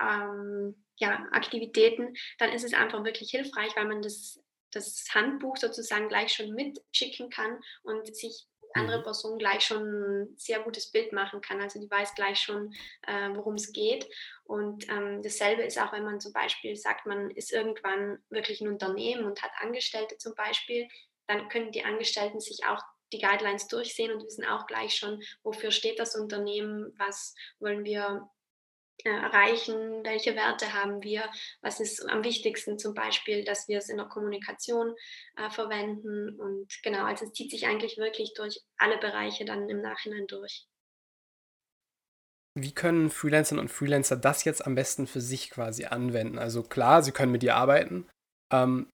ähm, 0.00 0.84
ja, 0.96 1.26
Aktivitäten, 1.32 2.14
dann 2.38 2.52
ist 2.52 2.64
es 2.64 2.74
einfach 2.74 3.04
wirklich 3.04 3.30
hilfreich, 3.30 3.74
weil 3.76 3.86
man 3.86 4.02
das 4.02 4.42
das 4.72 5.06
Handbuch 5.14 5.56
sozusagen 5.56 6.08
gleich 6.08 6.32
schon 6.32 6.52
mitschicken 6.52 7.30
kann 7.30 7.58
und 7.82 8.14
sich 8.14 8.46
andere 8.74 8.98
mhm. 8.98 9.02
Person 9.02 9.38
gleich 9.38 9.62
schon 9.62 9.82
ein 9.82 10.34
sehr 10.36 10.60
gutes 10.60 10.90
Bild 10.90 11.12
machen 11.12 11.40
kann. 11.40 11.60
Also 11.60 11.80
die 11.80 11.90
weiß 11.90 12.14
gleich 12.14 12.40
schon, 12.40 12.72
äh, 13.06 13.30
worum 13.34 13.54
es 13.54 13.72
geht. 13.72 14.08
Und 14.44 14.88
ähm, 14.88 15.22
dasselbe 15.22 15.62
ist 15.62 15.78
auch, 15.78 15.92
wenn 15.92 16.04
man 16.04 16.20
zum 16.20 16.32
Beispiel 16.32 16.76
sagt, 16.76 17.06
man 17.06 17.30
ist 17.30 17.52
irgendwann 17.52 18.18
wirklich 18.30 18.60
ein 18.60 18.68
Unternehmen 18.68 19.24
und 19.24 19.42
hat 19.42 19.50
Angestellte 19.60 20.18
zum 20.18 20.34
Beispiel, 20.34 20.88
dann 21.26 21.48
können 21.48 21.72
die 21.72 21.84
Angestellten 21.84 22.40
sich 22.40 22.64
auch 22.66 22.80
die 23.12 23.20
Guidelines 23.20 23.68
durchsehen 23.68 24.12
und 24.12 24.24
wissen 24.24 24.44
auch 24.44 24.66
gleich 24.66 24.94
schon, 24.94 25.22
wofür 25.42 25.70
steht 25.70 25.98
das 25.98 26.14
Unternehmen, 26.14 26.94
was 26.98 27.34
wollen 27.58 27.84
wir 27.84 28.28
erreichen, 29.04 30.04
welche 30.04 30.34
Werte 30.34 30.72
haben 30.72 31.02
wir, 31.02 31.24
was 31.60 31.80
ist 31.80 32.08
am 32.08 32.24
wichtigsten 32.24 32.78
zum 32.78 32.94
Beispiel, 32.94 33.44
dass 33.44 33.68
wir 33.68 33.78
es 33.78 33.88
in 33.88 33.96
der 33.96 34.06
Kommunikation 34.06 34.94
äh, 35.36 35.50
verwenden 35.50 36.38
und 36.38 36.66
genau, 36.82 37.04
also 37.04 37.24
es 37.24 37.32
zieht 37.32 37.50
sich 37.50 37.66
eigentlich 37.66 37.96
wirklich 37.98 38.34
durch 38.34 38.60
alle 38.76 38.98
Bereiche 38.98 39.44
dann 39.44 39.68
im 39.68 39.80
Nachhinein 39.80 40.26
durch. 40.26 40.66
Wie 42.54 42.72
können 42.72 43.10
Freelancerinnen 43.10 43.66
und 43.66 43.72
Freelancer 43.72 44.16
das 44.16 44.44
jetzt 44.44 44.66
am 44.66 44.74
besten 44.74 45.06
für 45.06 45.20
sich 45.20 45.50
quasi 45.50 45.84
anwenden? 45.84 46.38
Also 46.38 46.62
klar, 46.62 47.02
sie 47.02 47.12
können 47.12 47.32
mit 47.32 47.42
dir 47.42 47.56
arbeiten 47.56 48.08
ähm, 48.52 48.90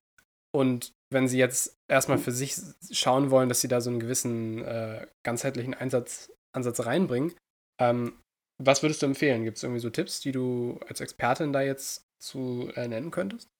und 0.55 0.93
wenn 1.11 1.29
sie 1.29 1.39
jetzt 1.39 1.79
erstmal 1.89 2.19
für 2.19 2.33
sich 2.33 2.57
schauen 2.91 3.31
wollen, 3.31 3.49
dass 3.49 3.61
sie 3.61 3.69
da 3.69 3.81
so 3.81 3.89
einen 3.89 4.01
gewissen 4.01 4.63
äh, 4.65 5.07
ganzheitlichen 5.23 5.73
Einsatz, 5.73 6.31
Ansatz 6.53 6.85
reinbringen, 6.85 7.35
ähm, 7.81 8.21
was 8.59 8.83
würdest 8.83 9.03
du 9.03 9.07
empfehlen? 9.07 9.45
Gibt 9.45 9.57
es 9.57 9.63
irgendwie 9.63 9.81
so 9.81 9.91
Tipps, 9.91 10.21
die 10.21 10.33
du 10.33 10.79
als 10.89 11.01
Expertin 11.01 11.53
da 11.53 11.63
jetzt 11.63 12.07
zu 12.19 12.71
äh, 12.75 12.89
nennen 12.89 13.11
könntest? 13.11 13.51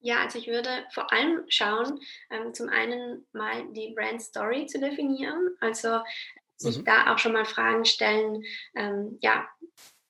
Ja, 0.00 0.22
also 0.22 0.38
ich 0.38 0.46
würde 0.46 0.68
vor 0.92 1.12
allem 1.12 1.42
schauen, 1.48 2.00
ähm, 2.30 2.54
zum 2.54 2.68
einen 2.68 3.26
mal 3.32 3.64
die 3.72 3.92
Brand 3.92 4.22
Story 4.22 4.66
zu 4.66 4.78
definieren, 4.78 5.56
also 5.60 5.98
sich 6.56 6.78
mhm. 6.78 6.84
da 6.84 7.12
auch 7.12 7.18
schon 7.18 7.32
mal 7.32 7.44
Fragen 7.44 7.84
stellen, 7.84 8.44
ähm, 8.76 9.18
ja, 9.20 9.48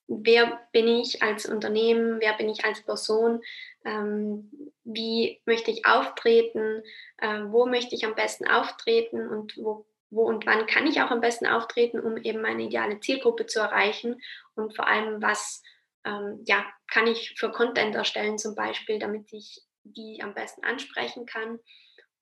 wer 0.07 0.59
bin 0.71 0.87
ich 0.87 1.23
als 1.23 1.47
Unternehmen, 1.47 2.19
wer 2.19 2.33
bin 2.33 2.47
ich 2.47 2.63
als 2.63 2.81
Person, 2.83 3.41
ähm, 3.85 4.51
wie 4.83 5.41
möchte 5.45 5.71
ich 5.71 5.87
auftreten, 5.87 6.83
äh, 7.17 7.41
wo 7.47 7.65
möchte 7.65 7.95
ich 7.95 8.05
am 8.05 8.13
besten 8.13 8.47
auftreten 8.47 9.27
und 9.27 9.57
wo 9.57 9.86
wo 10.09 10.23
und 10.23 10.45
wann 10.45 10.67
kann 10.67 10.87
ich 10.87 11.01
auch 11.01 11.11
am 11.11 11.21
besten 11.21 11.47
auftreten, 11.47 11.99
um 11.99 12.17
eben 12.17 12.41
meine 12.41 12.63
ideale 12.63 12.99
Zielgruppe 12.99 13.45
zu 13.45 13.59
erreichen 13.59 14.21
und 14.55 14.75
vor 14.75 14.87
allem, 14.87 15.21
was 15.21 15.61
ähm, 16.05 16.41
ja, 16.45 16.65
kann 16.89 17.07
ich 17.07 17.35
für 17.37 17.51
Content 17.51 17.95
erstellen 17.95 18.37
zum 18.37 18.55
Beispiel, 18.55 18.99
damit 18.99 19.31
ich 19.33 19.61
die 19.83 20.21
am 20.21 20.33
besten 20.33 20.63
ansprechen 20.63 21.25
kann. 21.25 21.59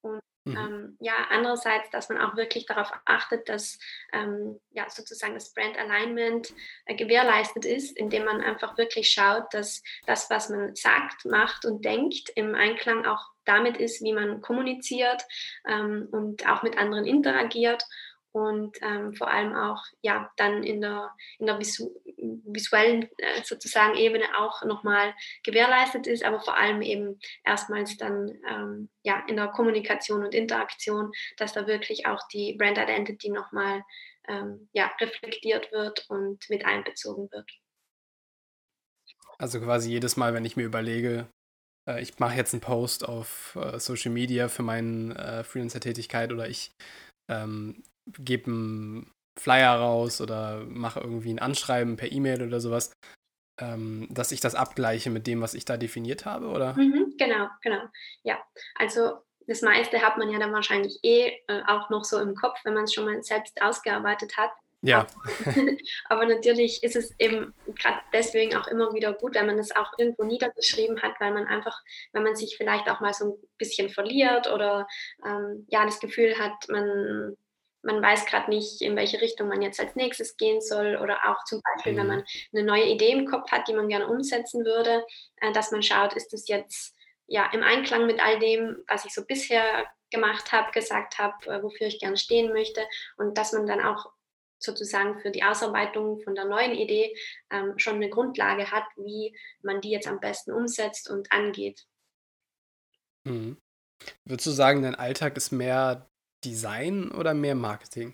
Und 0.01 0.19
mhm. 0.45 0.57
ähm, 0.57 0.97
ja, 0.99 1.13
andererseits, 1.29 1.89
dass 1.89 2.09
man 2.09 2.21
auch 2.21 2.35
wirklich 2.35 2.65
darauf 2.65 2.91
achtet, 3.05 3.49
dass 3.49 3.77
ähm, 4.13 4.59
ja, 4.71 4.89
sozusagen 4.89 5.33
das 5.33 5.53
Brand 5.53 5.77
Alignment 5.77 6.53
äh, 6.85 6.95
gewährleistet 6.95 7.65
ist, 7.65 7.97
indem 7.97 8.25
man 8.25 8.41
einfach 8.41 8.77
wirklich 8.77 9.09
schaut, 9.09 9.53
dass 9.53 9.83
das, 10.05 10.29
was 10.29 10.49
man 10.49 10.75
sagt, 10.75 11.25
macht 11.25 11.65
und 11.65 11.83
denkt, 11.83 12.29
im 12.35 12.55
Einklang 12.55 13.05
auch 13.05 13.31
damit 13.45 13.77
ist, 13.77 14.01
wie 14.01 14.13
man 14.13 14.41
kommuniziert 14.41 15.23
ähm, 15.67 16.07
und 16.11 16.47
auch 16.47 16.63
mit 16.63 16.77
anderen 16.77 17.05
interagiert 17.05 17.83
und 18.35 18.77
ähm, 18.81 19.13
vor 19.13 19.29
allem 19.29 19.55
auch 19.55 19.81
ja 20.01 20.29
dann 20.35 20.61
in 20.61 20.81
der, 20.81 21.09
in 21.39 21.45
der 21.45 21.57
visu 21.57 21.89
visuellen 22.17 23.09
äh, 23.17 23.43
sozusagen 23.43 23.95
Ebene 23.95 24.25
auch 24.37 24.61
nochmal 24.63 25.13
gewährleistet 25.43 26.05
ist, 26.05 26.25
aber 26.25 26.41
vor 26.41 26.57
allem 26.57 26.81
eben 26.81 27.17
erstmals 27.45 27.95
dann 27.95 28.37
ähm, 28.49 28.89
ja 29.03 29.23
in 29.29 29.37
der 29.37 29.47
Kommunikation 29.47 30.21
und 30.25 30.35
Interaktion, 30.35 31.13
dass 31.37 31.53
da 31.53 31.65
wirklich 31.65 32.07
auch 32.07 32.19
die 32.33 32.55
Brand 32.57 32.77
Identity 32.77 33.29
nochmal 33.29 33.83
ähm, 34.27 34.67
ja, 34.73 34.91
reflektiert 34.99 35.71
wird 35.71 36.05
und 36.09 36.43
mit 36.49 36.65
einbezogen 36.65 37.31
wird. 37.31 37.49
Also 39.37 39.61
quasi 39.61 39.91
jedes 39.91 40.17
Mal, 40.17 40.33
wenn 40.33 40.43
ich 40.43 40.57
mir 40.57 40.65
überlege, 40.65 41.29
äh, 41.87 42.01
ich 42.01 42.19
mache 42.19 42.35
jetzt 42.35 42.53
einen 42.53 42.61
Post 42.61 43.07
auf 43.07 43.55
äh, 43.55 43.79
Social 43.79 44.11
Media 44.11 44.49
für 44.49 44.63
meine 44.63 45.15
äh, 45.15 45.43
Freelancer-Tätigkeit 45.45 46.33
oder 46.33 46.49
ich 46.49 46.71
ähm, 47.29 47.81
gebe 48.07 48.51
einen 48.51 49.11
Flyer 49.39 49.75
raus 49.75 50.21
oder 50.21 50.63
mache 50.65 50.99
irgendwie 50.99 51.33
ein 51.33 51.39
Anschreiben 51.39 51.97
per 51.97 52.11
E-Mail 52.11 52.43
oder 52.43 52.59
sowas, 52.59 52.93
ähm, 53.59 54.07
dass 54.09 54.31
ich 54.31 54.39
das 54.39 54.55
abgleiche 54.55 55.09
mit 55.09 55.27
dem, 55.27 55.41
was 55.41 55.53
ich 55.53 55.65
da 55.65 55.77
definiert 55.77 56.25
habe, 56.25 56.47
oder? 56.47 56.73
Mhm, 56.73 57.15
genau, 57.17 57.47
genau. 57.61 57.81
Ja, 58.23 58.41
also 58.75 59.19
das 59.47 59.61
meiste 59.61 60.01
hat 60.01 60.17
man 60.17 60.29
ja 60.29 60.39
dann 60.39 60.53
wahrscheinlich 60.53 60.99
eh 61.03 61.33
äh, 61.47 61.61
auch 61.67 61.89
noch 61.89 62.03
so 62.03 62.19
im 62.19 62.35
Kopf, 62.35 62.59
wenn 62.63 62.73
man 62.73 62.85
es 62.85 62.93
schon 62.93 63.05
mal 63.05 63.21
selbst 63.23 63.61
ausgearbeitet 63.61 64.37
hat. 64.37 64.51
Ja. 64.81 65.07
Aber 66.09 66.25
natürlich 66.27 66.83
ist 66.83 66.95
es 66.95 67.13
eben 67.19 67.53
gerade 67.75 67.99
deswegen 68.13 68.55
auch 68.55 68.67
immer 68.67 68.93
wieder 68.93 69.13
gut, 69.13 69.35
wenn 69.35 69.47
man 69.47 69.57
es 69.57 69.75
auch 69.75 69.91
irgendwo 69.97 70.23
niedergeschrieben 70.23 71.01
hat, 71.01 71.13
weil 71.19 71.33
man 71.33 71.47
einfach, 71.47 71.81
wenn 72.13 72.23
man 72.23 72.35
sich 72.35 72.55
vielleicht 72.57 72.87
auch 72.89 72.99
mal 72.99 73.13
so 73.13 73.25
ein 73.25 73.47
bisschen 73.57 73.89
verliert 73.89 74.51
oder 74.51 74.87
ähm, 75.25 75.65
ja 75.69 75.85
das 75.85 75.99
Gefühl 75.99 76.37
hat, 76.37 76.53
man, 76.69 77.35
man 77.85 78.01
weiß 78.01 78.25
gerade 78.25 78.49
nicht, 78.49 78.81
in 78.81 78.95
welche 78.95 79.21
Richtung 79.21 79.47
man 79.47 79.61
jetzt 79.61 79.79
als 79.79 79.95
nächstes 79.95 80.37
gehen 80.37 80.59
soll 80.59 80.97
oder 81.01 81.29
auch 81.29 81.43
zum 81.45 81.61
Beispiel, 81.61 81.93
mhm. 81.93 81.97
wenn 81.97 82.07
man 82.07 82.23
eine 82.53 82.63
neue 82.63 82.85
Idee 82.85 83.11
im 83.11 83.27
Kopf 83.27 83.51
hat, 83.51 83.67
die 83.67 83.73
man 83.73 83.87
gerne 83.87 84.07
umsetzen 84.07 84.65
würde, 84.65 85.05
äh, 85.37 85.51
dass 85.53 85.71
man 85.71 85.83
schaut, 85.83 86.13
ist 86.13 86.33
das 86.33 86.47
jetzt 86.47 86.95
ja 87.27 87.49
im 87.53 87.63
Einklang 87.63 88.05
mit 88.07 88.19
all 88.19 88.39
dem, 88.39 88.83
was 88.87 89.05
ich 89.05 89.13
so 89.13 89.23
bisher 89.25 89.85
gemacht 90.11 90.51
habe, 90.51 90.71
gesagt 90.71 91.19
habe, 91.19 91.45
äh, 91.45 91.63
wofür 91.63 91.87
ich 91.87 91.99
gerne 91.99 92.17
stehen 92.17 92.51
möchte 92.51 92.81
und 93.17 93.37
dass 93.37 93.53
man 93.53 93.67
dann 93.67 93.81
auch 93.81 94.11
sozusagen 94.57 95.19
für 95.19 95.31
die 95.31 95.43
Ausarbeitung 95.43 96.21
von 96.21 96.33
der 96.33 96.45
neuen 96.45 96.73
Idee 96.73 97.15
ähm, 97.51 97.77
schon 97.77 97.95
eine 97.95 98.09
Grundlage 98.09 98.71
hat, 98.71 98.85
wie 98.95 99.37
man 99.61 99.81
die 99.81 99.91
jetzt 99.91 100.07
am 100.07 100.19
besten 100.19 100.51
umsetzt 100.51 101.09
und 101.09 101.31
angeht. 101.31 101.85
Mhm. 103.25 103.57
Würdest 104.23 104.47
du 104.47 104.51
sagen, 104.51 104.81
dein 104.81 104.95
Alltag 104.95 105.37
ist 105.37 105.51
mehr 105.51 106.09
Design 106.45 107.11
oder 107.11 107.33
mehr 107.33 107.55
Marketing? 107.55 108.13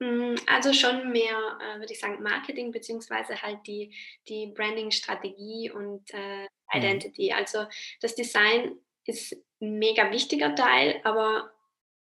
Mm, 0.00 0.34
also 0.46 0.72
schon 0.72 1.12
mehr, 1.12 1.58
äh, 1.60 1.78
würde 1.78 1.92
ich 1.92 2.00
sagen, 2.00 2.22
Marketing, 2.22 2.72
beziehungsweise 2.72 3.40
halt 3.42 3.66
die, 3.66 3.94
die 4.28 4.52
Branding-Strategie 4.54 5.70
und 5.70 6.02
äh, 6.12 6.42
mhm. 6.42 6.48
Identity. 6.72 7.30
Mhm. 7.30 7.36
Also 7.36 7.66
das 8.00 8.14
Design 8.14 8.78
ist 9.06 9.36
ein 9.60 9.78
mega 9.78 10.10
wichtiger 10.10 10.54
Teil, 10.54 11.00
aber 11.04 11.52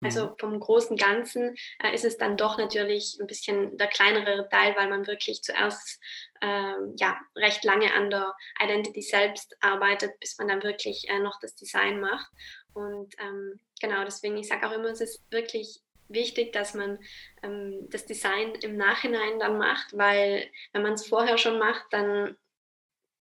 also 0.03 0.27
mhm. 0.27 0.35
vom 0.39 0.61
großen 0.61 0.97
Ganzen 0.97 1.55
äh, 1.83 1.95
ist 1.95 2.05
es 2.05 2.17
dann 2.17 2.37
doch 2.37 2.59
natürlich 2.59 3.19
ein 3.21 3.27
bisschen 3.27 3.77
der 3.77 3.89
kleinere 3.89 4.49
Teil, 4.49 4.75
weil 4.77 4.89
man 4.89 5.07
wirklich 5.07 5.43
zuerst 5.43 6.01
ähm, 6.41 6.95
ja, 6.97 7.19
recht 7.37 7.65
lange 7.65 7.93
an 7.95 8.11
der 8.11 8.35
Identity 8.63 9.03
selbst 9.03 9.57
arbeitet, 9.61 10.19
bis 10.21 10.39
man 10.39 10.49
dann 10.49 10.63
wirklich 10.63 11.09
äh, 11.09 11.19
noch 11.19 11.39
das 11.41 11.55
Design 11.55 12.01
macht. 12.01 12.31
Und 12.73 13.15
ähm, 13.19 13.61
genau, 13.81 14.05
deswegen, 14.05 14.37
ich 14.37 14.49
sage 14.49 14.67
auch 14.67 14.73
immer, 14.73 14.89
es 14.89 15.01
ist 15.01 15.23
wirklich 15.31 15.81
wichtig, 16.09 16.53
dass 16.53 16.75
man 16.75 16.99
ähm, 17.43 17.87
das 17.91 18.07
Design 18.07 18.55
im 18.63 18.77
Nachhinein 18.77 19.39
dann 19.39 19.59
macht, 19.59 19.97
weil 19.97 20.51
wenn 20.73 20.83
man 20.83 20.95
es 20.95 21.07
vorher 21.07 21.39
schon 21.39 21.59
macht, 21.59 21.85
dann 21.91 22.37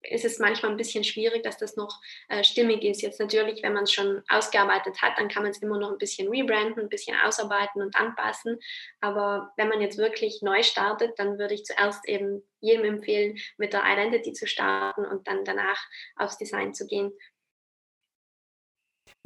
ist 0.01 0.25
es 0.25 0.39
manchmal 0.39 0.71
ein 0.71 0.77
bisschen 0.77 1.03
schwierig, 1.03 1.43
dass 1.43 1.57
das 1.57 1.75
noch 1.75 2.01
äh, 2.29 2.43
stimmig 2.43 2.83
ist. 2.83 3.01
Jetzt 3.01 3.19
natürlich, 3.19 3.63
wenn 3.63 3.73
man 3.73 3.83
es 3.83 3.91
schon 3.91 4.23
ausgearbeitet 4.29 5.01
hat, 5.01 5.17
dann 5.17 5.27
kann 5.27 5.43
man 5.43 5.51
es 5.51 5.61
immer 5.61 5.77
noch 5.77 5.91
ein 5.91 5.97
bisschen 5.97 6.29
rebranden, 6.29 6.83
ein 6.83 6.89
bisschen 6.89 7.17
ausarbeiten 7.17 7.81
und 7.81 7.95
anpassen. 7.95 8.59
Aber 9.01 9.51
wenn 9.57 9.67
man 9.67 9.81
jetzt 9.81 9.97
wirklich 9.97 10.41
neu 10.41 10.63
startet, 10.63 11.17
dann 11.19 11.37
würde 11.37 11.53
ich 11.53 11.65
zuerst 11.65 12.07
eben 12.07 12.43
jedem 12.61 12.85
empfehlen, 12.85 13.37
mit 13.57 13.73
der 13.73 13.83
Identity 13.85 14.33
zu 14.33 14.47
starten 14.47 15.05
und 15.05 15.27
dann 15.27 15.43
danach 15.43 15.81
aufs 16.15 16.37
Design 16.37 16.73
zu 16.73 16.87
gehen. 16.87 17.11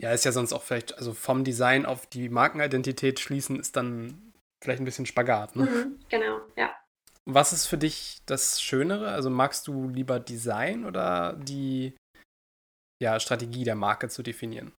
Ja, 0.01 0.11
ist 0.11 0.25
ja 0.25 0.31
sonst 0.31 0.53
auch 0.53 0.63
vielleicht, 0.63 0.97
also 0.97 1.13
vom 1.13 1.43
Design 1.43 1.85
auf 1.85 2.07
die 2.07 2.29
Markenidentität 2.29 3.19
schließen, 3.19 3.59
ist 3.59 3.75
dann 3.75 4.33
vielleicht 4.61 4.81
ein 4.81 4.85
bisschen 4.85 5.05
Spagat. 5.05 5.55
Ne? 5.55 5.65
Mhm, 5.65 5.99
genau, 6.09 6.41
ja. 6.55 6.75
Was 7.25 7.53
ist 7.53 7.67
für 7.67 7.77
dich 7.77 8.17
das 8.25 8.61
Schönere? 8.61 9.09
Also 9.09 9.29
magst 9.29 9.67
du 9.67 9.87
lieber 9.87 10.19
Design 10.19 10.85
oder 10.85 11.33
die 11.41 11.95
ja, 13.01 13.19
Strategie 13.19 13.63
der 13.63 13.75
Marke 13.75 14.09
zu 14.09 14.23
definieren? 14.23 14.73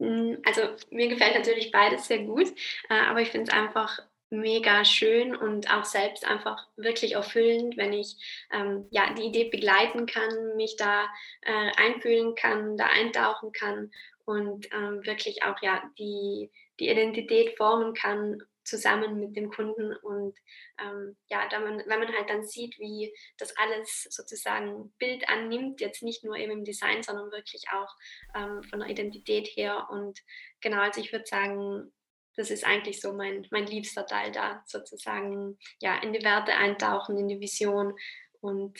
Hm, 0.00 0.38
also 0.44 0.62
mir 0.90 1.08
gefällt 1.08 1.34
natürlich 1.34 1.72
beides 1.72 2.06
sehr 2.06 2.24
gut, 2.24 2.48
äh, 2.88 2.94
aber 2.94 3.20
ich 3.20 3.30
finde 3.30 3.50
es 3.50 3.56
einfach 3.56 4.00
mega 4.30 4.84
schön 4.84 5.34
und 5.34 5.72
auch 5.72 5.84
selbst 5.84 6.26
einfach 6.26 6.66
wirklich 6.76 7.12
erfüllend, 7.12 7.76
wenn 7.76 7.92
ich 7.92 8.16
ähm, 8.52 8.86
ja, 8.90 9.12
die 9.14 9.24
Idee 9.24 9.48
begleiten 9.48 10.06
kann, 10.06 10.56
mich 10.56 10.76
da 10.76 11.06
äh, 11.42 11.70
einfühlen 11.76 12.34
kann, 12.34 12.76
da 12.76 12.86
eintauchen 12.86 13.52
kann 13.52 13.90
und 14.26 14.70
ähm, 14.72 15.04
wirklich 15.06 15.42
auch 15.44 15.60
ja, 15.62 15.82
die, 15.98 16.50
die 16.78 16.90
Identität 16.90 17.56
formen 17.56 17.94
kann 17.94 18.42
zusammen 18.68 19.18
mit 19.18 19.36
dem 19.36 19.50
Kunden 19.50 19.96
und 19.96 20.38
ähm, 20.80 21.16
ja, 21.28 21.48
da 21.48 21.58
man, 21.60 21.78
wenn 21.78 21.98
man 21.98 22.12
halt 22.12 22.28
dann 22.28 22.44
sieht, 22.44 22.78
wie 22.78 23.12
das 23.38 23.56
alles 23.56 24.06
sozusagen 24.10 24.92
Bild 24.98 25.28
annimmt, 25.28 25.80
jetzt 25.80 26.02
nicht 26.02 26.24
nur 26.24 26.36
eben 26.36 26.52
im 26.52 26.64
Design, 26.64 27.02
sondern 27.02 27.32
wirklich 27.32 27.64
auch 27.72 27.94
ähm, 28.34 28.62
von 28.62 28.80
der 28.80 28.88
Identität 28.88 29.48
her 29.48 29.88
und 29.90 30.20
genau, 30.60 30.80
also 30.80 31.00
ich 31.00 31.12
würde 31.12 31.26
sagen, 31.26 31.92
das 32.36 32.50
ist 32.50 32.64
eigentlich 32.64 33.00
so 33.00 33.12
mein, 33.12 33.46
mein 33.50 33.66
liebster 33.66 34.06
Teil 34.06 34.30
da, 34.30 34.62
sozusagen 34.66 35.58
ja, 35.80 35.96
in 36.00 36.12
die 36.12 36.22
Werte 36.22 36.52
eintauchen, 36.54 37.18
in 37.18 37.26
die 37.26 37.40
Vision 37.40 37.94
und 38.40 38.78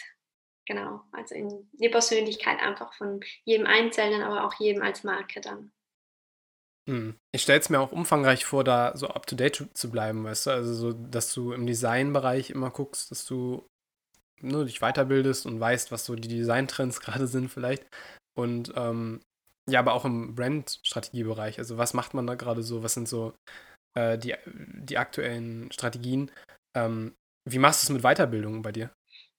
genau, 0.64 1.00
also 1.10 1.34
in 1.34 1.68
die 1.72 1.88
Persönlichkeit 1.88 2.60
einfach 2.60 2.94
von 2.94 3.20
jedem 3.44 3.66
Einzelnen, 3.66 4.22
aber 4.22 4.46
auch 4.46 4.54
jedem 4.60 4.82
als 4.82 5.02
Marke 5.02 5.40
dann. 5.40 5.72
Hm. 6.88 7.18
Ich 7.32 7.42
stelle 7.42 7.60
es 7.60 7.68
mir 7.68 7.80
auch 7.80 7.92
umfangreich 7.92 8.46
vor, 8.46 8.64
da 8.64 8.96
so 8.96 9.08
up 9.08 9.26
to 9.26 9.36
date 9.36 9.68
zu 9.74 9.90
bleiben, 9.90 10.24
weißt 10.24 10.46
du? 10.46 10.50
Also, 10.50 10.72
so, 10.72 10.92
dass 10.94 11.34
du 11.34 11.52
im 11.52 11.66
Designbereich 11.66 12.48
immer 12.48 12.70
guckst, 12.70 13.10
dass 13.10 13.26
du 13.26 13.68
ne, 14.40 14.64
dich 14.64 14.80
weiterbildest 14.80 15.44
und 15.44 15.60
weißt, 15.60 15.92
was 15.92 16.06
so 16.06 16.14
die 16.14 16.28
Designtrends 16.28 17.00
gerade 17.02 17.26
sind, 17.26 17.50
vielleicht. 17.50 17.86
Und 18.34 18.72
ähm, 18.74 19.20
ja, 19.68 19.80
aber 19.80 19.92
auch 19.92 20.06
im 20.06 20.34
Brand-Strategiebereich. 20.34 21.58
Also 21.58 21.76
was 21.76 21.92
macht 21.92 22.14
man 22.14 22.26
da 22.26 22.36
gerade 22.36 22.62
so? 22.62 22.82
Was 22.82 22.94
sind 22.94 23.06
so 23.06 23.34
äh, 23.94 24.16
die, 24.16 24.34
die 24.46 24.96
aktuellen 24.96 25.70
Strategien? 25.70 26.30
Ähm, 26.74 27.14
wie 27.46 27.58
machst 27.58 27.82
du 27.82 27.86
es 27.86 27.90
mit 27.90 28.02
Weiterbildung 28.02 28.62
bei 28.62 28.72
dir? 28.72 28.90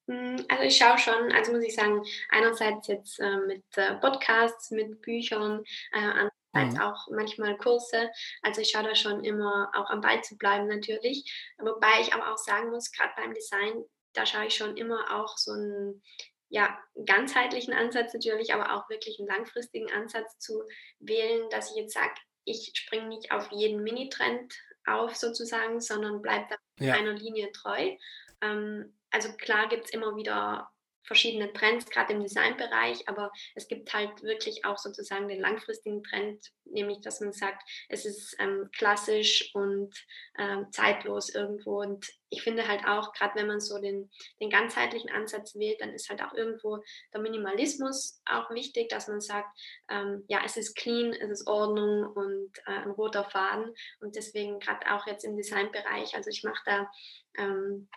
Hm, 0.07 0.45
also 0.49 0.63
ich 0.63 0.77
schaue 0.77 0.99
schon, 0.99 1.31
also 1.31 1.51
muss 1.51 1.63
ich 1.63 1.73
sagen, 1.73 2.03
einerseits 2.29 2.87
jetzt 2.87 3.19
äh, 3.19 3.37
mit 3.47 3.63
äh, 3.75 3.95
Podcasts, 3.95 4.69
mit 4.69 5.01
Büchern, 5.01 5.63
äh, 5.93 6.29
andererseits 6.51 6.75
mhm. 6.75 6.81
auch 6.81 7.07
manchmal 7.11 7.57
Kurse. 7.57 8.09
Also 8.41 8.61
ich 8.61 8.71
schaue 8.71 8.83
da 8.83 8.95
schon 8.95 9.23
immer 9.23 9.71
auch 9.75 9.89
am 9.89 10.01
Ball 10.01 10.21
zu 10.23 10.37
bleiben 10.37 10.67
natürlich. 10.67 11.51
Wobei 11.57 12.01
ich 12.01 12.13
aber 12.13 12.31
auch 12.33 12.37
sagen 12.37 12.69
muss, 12.69 12.91
gerade 12.91 13.13
beim 13.15 13.33
Design, 13.33 13.83
da 14.13 14.25
schaue 14.25 14.47
ich 14.47 14.55
schon 14.55 14.77
immer 14.77 15.19
auch 15.19 15.37
so 15.37 15.51
ein 15.51 16.01
ja, 16.49 16.79
ganzheitlichen 17.05 17.73
Ansatz 17.73 18.13
natürlich, 18.13 18.53
aber 18.53 18.75
auch 18.75 18.89
wirklich 18.89 19.19
einen 19.19 19.27
langfristigen 19.27 19.91
Ansatz 19.91 20.39
zu 20.39 20.63
wählen, 20.99 21.47
dass 21.51 21.69
ich 21.71 21.77
jetzt 21.77 21.93
sage, 21.93 22.13
ich 22.43 22.71
springe 22.73 23.07
nicht 23.07 23.31
auf 23.31 23.51
jeden 23.51 23.83
Mini-Trend 23.83 24.55
auf 24.87 25.15
sozusagen, 25.15 25.79
sondern 25.79 26.21
bleibe 26.23 26.47
da 26.49 26.83
ja. 26.83 26.95
einer 26.95 27.13
Linie 27.13 27.51
treu. 27.51 27.95
Ähm, 28.41 28.97
also 29.11 29.31
klar 29.33 29.69
gibt 29.69 29.85
es 29.85 29.91
immer 29.91 30.15
wieder 30.15 30.71
verschiedene 31.03 31.51
Trends, 31.53 31.89
gerade 31.89 32.13
im 32.13 32.21
Designbereich, 32.21 33.07
aber 33.07 33.31
es 33.55 33.67
gibt 33.67 33.93
halt 33.93 34.21
wirklich 34.21 34.65
auch 34.65 34.77
sozusagen 34.77 35.27
den 35.27 35.39
langfristigen 35.39 36.03
Trend, 36.03 36.43
nämlich 36.65 37.01
dass 37.01 37.19
man 37.19 37.33
sagt, 37.33 37.63
es 37.89 38.05
ist 38.05 38.35
ähm, 38.39 38.69
klassisch 38.75 39.49
und 39.53 39.93
ähm, 40.37 40.67
zeitlos 40.71 41.29
irgendwo. 41.33 41.81
Und 41.81 42.07
ich 42.29 42.43
finde 42.43 42.67
halt 42.67 42.85
auch, 42.85 43.13
gerade 43.13 43.35
wenn 43.35 43.47
man 43.47 43.59
so 43.59 43.79
den, 43.79 44.09
den 44.39 44.49
ganzheitlichen 44.49 45.09
Ansatz 45.09 45.55
wählt, 45.55 45.81
dann 45.81 45.93
ist 45.93 46.09
halt 46.09 46.21
auch 46.21 46.33
irgendwo 46.33 46.83
der 47.13 47.21
Minimalismus 47.21 48.21
auch 48.25 48.49
wichtig, 48.51 48.89
dass 48.89 49.07
man 49.07 49.21
sagt, 49.21 49.49
ähm, 49.89 50.23
ja, 50.27 50.41
es 50.45 50.57
ist 50.57 50.75
clean, 50.75 51.13
es 51.13 51.29
ist 51.29 51.47
Ordnung 51.47 52.05
und 52.13 52.51
äh, 52.67 52.83
ein 52.83 52.91
roter 52.91 53.23
Faden. 53.23 53.73
Und 53.99 54.15
deswegen 54.15 54.59
gerade 54.59 54.91
auch 54.93 55.07
jetzt 55.07 55.25
im 55.25 55.35
Designbereich, 55.35 56.15
also 56.15 56.29
ich 56.29 56.43
mache 56.43 56.61
da 56.65 56.91
ähm, 57.37 57.89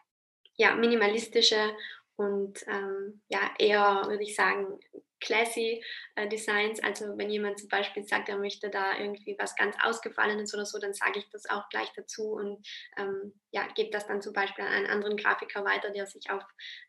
ja, 0.57 0.75
minimalistische 0.75 1.75
und 2.17 2.65
ähm, 2.69 3.23
ja, 3.29 3.51
eher, 3.59 4.05
würde 4.07 4.23
ich 4.23 4.35
sagen, 4.35 4.79
classy 5.23 5.83
äh, 6.17 6.29
Designs. 6.29 6.83
Also 6.83 7.17
wenn 7.17 7.31
jemand 7.31 7.59
zum 7.59 7.69
Beispiel 7.69 8.05
sagt, 8.05 8.29
er 8.29 8.39
möchte 8.39 8.69
da 8.71 8.99
irgendwie 8.99 9.37
was 9.39 9.55
ganz 9.57 9.77
Ausgefallenes 9.83 10.53
oder 10.53 10.67
so, 10.67 10.79
dann 10.79 10.93
sage 10.93 11.21
ich 11.21 11.29
das 11.31 11.49
auch 11.49 11.69
gleich 11.71 11.91
dazu 11.95 12.33
und 12.33 12.67
ähm, 12.99 13.33
ja, 13.51 13.67
gebe 13.75 13.91
das 13.91 14.07
dann 14.07 14.21
zum 14.21 14.33
Beispiel 14.33 14.65
an 14.65 14.73
einen 14.73 14.87
anderen 14.87 15.17
Grafiker 15.17 15.65
weiter, 15.65 15.91
der 15.91 16.07
sich 16.07 16.31
auf 16.31 16.43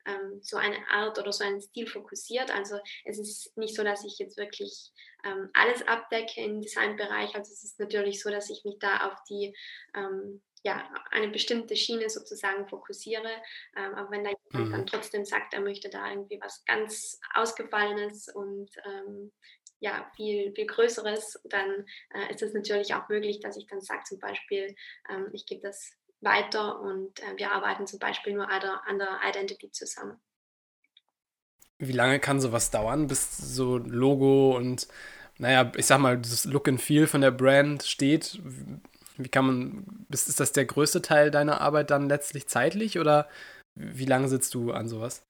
ähm, 0.05 0.39
so 0.41 0.57
eine 0.57 0.77
Art 0.89 1.17
oder 1.19 1.31
so 1.31 1.43
einen 1.43 1.61
Stil 1.61 1.87
fokussiert. 1.87 2.51
Also 2.51 2.79
es 3.05 3.19
ist 3.19 3.55
nicht 3.55 3.75
so, 3.75 3.83
dass 3.83 4.03
ich 4.03 4.17
jetzt 4.19 4.37
wirklich 4.37 4.91
ähm, 5.23 5.49
alles 5.53 5.87
abdecke 5.87 6.41
im 6.41 6.61
Designbereich. 6.61 7.35
Also 7.35 7.51
es 7.51 7.63
ist 7.63 7.79
natürlich 7.79 8.21
so, 8.21 8.29
dass 8.29 8.49
ich 8.49 8.63
mich 8.65 8.77
da 8.79 9.07
auf 9.07 9.17
die 9.29 9.55
ähm, 9.95 10.41
ja, 10.63 10.89
eine 11.11 11.27
bestimmte 11.27 11.75
Schiene 11.75 12.09
sozusagen 12.09 12.67
fokussiere. 12.67 13.29
Ähm, 13.75 13.93
aber 13.95 14.11
wenn 14.11 14.23
da 14.23 14.31
jemand 14.31 14.69
mhm. 14.69 14.71
dann 14.71 14.87
trotzdem 14.87 15.25
sagt, 15.25 15.53
er 15.53 15.61
möchte 15.61 15.89
da 15.89 16.09
irgendwie 16.09 16.39
was 16.41 16.63
ganz 16.65 17.19
Ausgefallenes 17.33 18.29
und 18.29 18.69
ähm, 18.85 19.31
ja, 19.79 20.09
viel, 20.15 20.53
viel 20.53 20.65
Größeres, 20.65 21.41
dann 21.43 21.85
äh, 22.13 22.33
ist 22.33 22.41
es 22.41 22.53
natürlich 22.53 22.93
auch 22.95 23.09
möglich, 23.09 23.41
dass 23.41 23.57
ich 23.57 23.67
dann 23.67 23.81
sage, 23.81 24.03
zum 24.05 24.19
Beispiel, 24.19 24.73
ähm, 25.09 25.27
ich 25.33 25.45
gebe 25.45 25.61
das 25.61 25.91
weiter 26.21 26.79
und 26.79 27.19
äh, 27.19 27.37
wir 27.37 27.51
arbeiten 27.51 27.85
zum 27.85 27.99
Beispiel 27.99 28.33
nur 28.33 28.49
an 28.49 28.97
der, 28.97 29.19
Identity 29.27 29.69
zusammen. 29.71 30.21
Wie 31.79 31.91
lange 31.91 32.21
kann 32.21 32.39
sowas 32.39 32.71
dauern, 32.71 33.07
bis 33.07 33.35
so 33.35 33.77
Logo 33.77 34.55
und, 34.55 34.87
naja, 35.37 35.69
ich 35.75 35.85
sag 35.85 35.99
mal, 35.99 36.17
das 36.17 36.45
Look 36.45 36.69
and 36.69 36.81
Feel 36.81 37.07
von 37.07 37.19
der 37.19 37.31
Brand 37.31 37.83
steht? 37.83 38.39
Wie 39.17 39.29
kann 39.29 39.45
man, 39.45 40.05
ist, 40.11 40.29
ist 40.29 40.39
das 40.39 40.51
der 40.51 40.65
größte 40.65 41.01
Teil 41.01 41.31
deiner 41.31 41.61
Arbeit 41.61 41.91
dann 41.91 42.09
letztlich 42.09 42.47
zeitlich 42.47 42.99
oder 42.99 43.27
wie 43.75 44.05
lange 44.05 44.27
sitzt 44.27 44.53
du 44.53 44.71
an 44.71 44.87
sowas? 44.87 45.25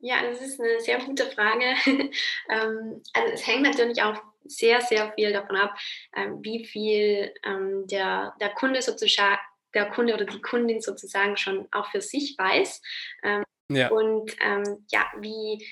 Ja, 0.00 0.16
das 0.22 0.40
ist 0.40 0.60
eine 0.60 0.80
sehr 0.80 0.98
gute 0.98 1.26
Frage. 1.26 1.64
Ähm, 2.50 3.00
also 3.14 3.32
es 3.32 3.46
hängt 3.46 3.62
natürlich 3.62 4.02
auch 4.02 4.20
sehr, 4.44 4.80
sehr 4.80 5.12
viel 5.14 5.32
davon 5.32 5.56
ab, 5.56 5.74
ähm, 6.16 6.40
wie 6.42 6.66
viel 6.66 7.32
ähm, 7.44 7.86
der, 7.86 8.34
der 8.40 8.50
Kunde 8.50 8.82
sozusagen, 8.82 9.38
der 9.74 9.88
Kunde 9.90 10.14
oder 10.14 10.24
die 10.24 10.40
Kundin 10.40 10.80
sozusagen 10.80 11.36
schon 11.36 11.68
auch 11.70 11.90
für 11.90 12.00
sich 12.00 12.34
weiß. 12.36 12.82
Ja. 13.70 13.88
Und 13.88 14.36
ja, 14.90 15.10
wie, 15.20 15.66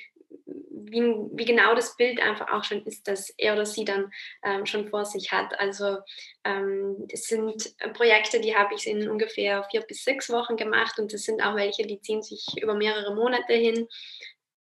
wie, 0.85 1.03
wie 1.33 1.45
genau 1.45 1.75
das 1.75 1.97
Bild 1.97 2.21
einfach 2.21 2.53
auch 2.53 2.65
schon 2.65 2.85
ist, 2.85 3.07
dass 3.09 3.31
er 3.37 3.55
oder 3.55 3.67
sie 3.67 3.85
dann 3.85 4.11
ähm, 4.45 4.67
schon 4.67 4.89
vor 4.89 5.05
sich 5.05 5.33
hat. 5.33 5.59
Also 5.59 5.99
ähm, 6.45 6.97
das 7.11 7.23
sind 7.25 7.75
Projekte, 7.95 8.41
die 8.41 8.57
habe 8.57 8.75
ich 8.75 8.87
in 8.87 9.09
ungefähr 9.09 9.65
vier 9.71 9.83
bis 9.83 10.05
sechs 10.05 10.31
Wochen 10.31 10.57
gemacht 10.57 10.99
und 10.99 11.13
das 11.13 11.23
sind 11.23 11.43
auch 11.43 11.57
welche, 11.57 11.87
die 11.87 12.01
ziehen 12.01 12.23
sich 12.23 12.47
über 12.61 12.75
mehrere 12.75 13.15
Monate 13.15 13.55
hin. 13.55 13.89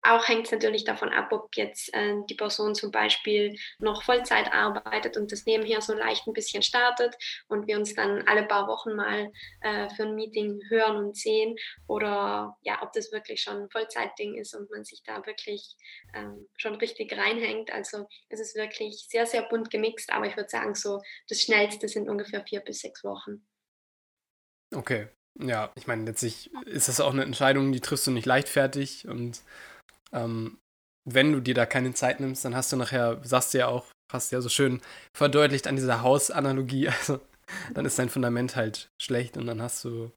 Auch 0.04 0.28
hängt 0.28 0.46
es 0.46 0.52
natürlich 0.52 0.86
davon 0.86 1.10
ab, 1.10 1.32
ob 1.32 1.50
jetzt 1.56 1.94
äh, 1.94 2.16
die 2.30 2.36
Person 2.36 2.76
zum 2.76 2.92
Beispiel 2.92 3.58
noch 3.80 4.04
Vollzeit 4.04 4.54
arbeitet 4.54 5.18
und 5.18 5.32
das 5.32 5.46
nebenher 5.46 5.82
so 5.82 5.94
leicht 5.94 6.28
ein 6.28 6.34
bisschen 6.34 6.62
startet 6.62 7.16
und 7.48 7.68
wir 7.68 7.78
uns 7.78 7.94
dann 7.94 8.26
alle 8.28 8.44
paar 8.44 8.68
Wochen 8.68 8.96
mal 8.96 9.32
äh, 9.62 9.90
für 9.96 10.04
ein 10.04 10.16
Meeting 10.16 10.62
hören 10.70 10.98
und 10.98 11.18
sehen 11.18 11.56
oder 11.88 12.58
ja, 12.62 12.82
ob 12.84 12.94
das 12.94 13.12
wirklich 13.12 13.42
schon 13.42 13.64
ein 13.64 13.70
Vollzeitding 13.70 14.36
ist 14.36 14.56
und 14.56 14.70
man 14.70 14.86
sich 14.86 15.02
da 15.04 15.26
wirklich 15.26 15.76
ähm, 16.14 16.48
schon 16.56 16.76
richtig 16.76 17.12
reinhängt. 17.18 17.72
Also 17.72 18.08
es 18.30 18.40
ist 18.40 18.56
wirklich 18.56 19.08
sehr, 19.10 19.26
sehr 19.26 19.44
bunt 19.44 19.70
gemixt, 19.72 20.12
aber 20.14 20.28
ich 20.28 20.38
würde 20.38 20.50
sagen, 20.50 20.76
so 20.76 21.02
das 21.28 21.42
Schnellste 21.42 21.88
sind 21.88 22.08
ungefähr 22.08 22.44
vier 22.46 22.62
bis 22.62 22.80
sechs 22.80 23.04
Wochen. 23.04 23.46
Okay. 24.74 25.08
Ja, 25.40 25.72
ich 25.76 25.86
meine, 25.86 26.06
letztlich 26.06 26.52
ist 26.66 26.88
das 26.88 27.00
auch 27.00 27.14
eine 27.14 27.24
Entscheidung, 27.24 27.72
die 27.72 27.80
triffst 27.80 28.08
du 28.08 28.12
nicht 28.12 28.26
leichtfertig 28.26 29.08
und 29.08 29.42
ähm, 30.12 30.60
wenn 31.06 31.32
du 31.32 31.39
dir 31.39 31.54
da 31.54 31.65
keine 31.65 31.93
Zeit 31.93 32.20
nimmst, 32.20 32.43
dann 32.43 32.56
hast 32.56 32.72
du 32.72 32.76
nachher, 32.76 33.20
sagst 33.24 33.54
du 33.54 33.60
ja 33.60 33.67
auch, 33.67 33.86
hast 34.12 34.32
ja 34.32 34.41
so 34.41 34.50
schön 34.50 34.82
verdeutlicht 35.15 35.67
an 35.67 35.76
dieser 35.76 36.02
Hausanalogie, 36.02 36.88
also 37.00 37.20
dann 37.74 37.86
ist 37.86 37.98
dein 37.98 38.10
Fundament 38.10 38.56
halt 38.56 38.89
schlecht 39.02 39.38
und 39.38 39.48
dann 39.48 39.62
hast 39.62 39.84
du 39.84 40.12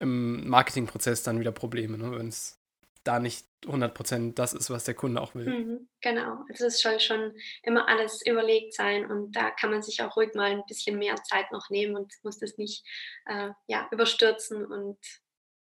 im 0.00 0.48
Marketingprozess 0.48 1.24
dann 1.24 1.40
wieder 1.40 1.50
Probleme, 1.50 1.98
ne, 1.98 2.16
wenn 2.16 2.28
es 2.28 2.58
da 3.02 3.18
nicht 3.18 3.46
100% 3.64 4.34
das 4.34 4.52
ist, 4.52 4.70
was 4.70 4.84
der 4.84 4.94
Kunde 4.94 5.20
auch 5.20 5.34
will. 5.34 5.46
Mhm, 5.46 5.88
genau, 6.00 6.44
also 6.48 6.66
es 6.66 6.80
soll 6.80 7.00
schon 7.00 7.34
immer 7.62 7.88
alles 7.88 8.24
überlegt 8.24 8.74
sein 8.74 9.10
und 9.10 9.32
da 9.32 9.50
kann 9.50 9.70
man 9.70 9.82
sich 9.82 10.02
auch 10.02 10.16
ruhig 10.16 10.34
mal 10.34 10.52
ein 10.52 10.66
bisschen 10.68 10.98
mehr 10.98 11.16
Zeit 11.24 11.50
noch 11.50 11.70
nehmen 11.70 11.96
und 11.96 12.12
muss 12.22 12.38
das 12.38 12.58
nicht 12.58 12.84
äh, 13.26 13.50
ja, 13.66 13.88
überstürzen 13.90 14.64
und 14.64 14.98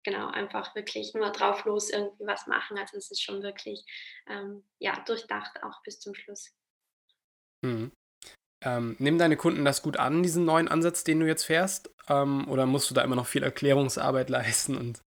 genau, 0.10 0.30
einfach 0.30 0.76
wirklich 0.76 1.14
nur 1.14 1.32
drauf 1.32 1.66
los 1.66 1.90
irgendwie 1.90 2.26
was 2.26 2.48
machen. 2.48 2.78
Also 2.78 2.98
es 2.98 3.12
ist 3.12 3.22
schon 3.22 3.44
wirklich 3.44 3.86
ähm, 4.28 4.64
ja, 4.80 5.00
durchdacht 5.06 5.64
auch 5.64 5.82
bis 5.84 6.00
zum 6.00 6.16
Schluss. 6.16 6.52
Mhm. 7.62 7.92
Ähm, 8.62 8.96
nehmen 9.00 9.18
deine 9.18 9.38
Kunden 9.38 9.64
das 9.64 9.82
gut 9.82 9.98
an, 9.98 10.22
diesen 10.24 10.46
neuen 10.46 10.68
Ansatz, 10.68 11.04
den 11.04 11.20
du 11.20 11.28
jetzt 11.28 11.46
fährst? 11.46 11.94
Ähm, 12.10 12.50
oder 12.50 12.66
musst 12.66 12.90
du 12.90 12.94
da 12.94 13.04
immer 13.04 13.16
noch 13.16 13.28
viel 13.28 13.44
Erklärungsarbeit 13.44 14.30
leisten? 14.30 14.76
Und 14.76 15.02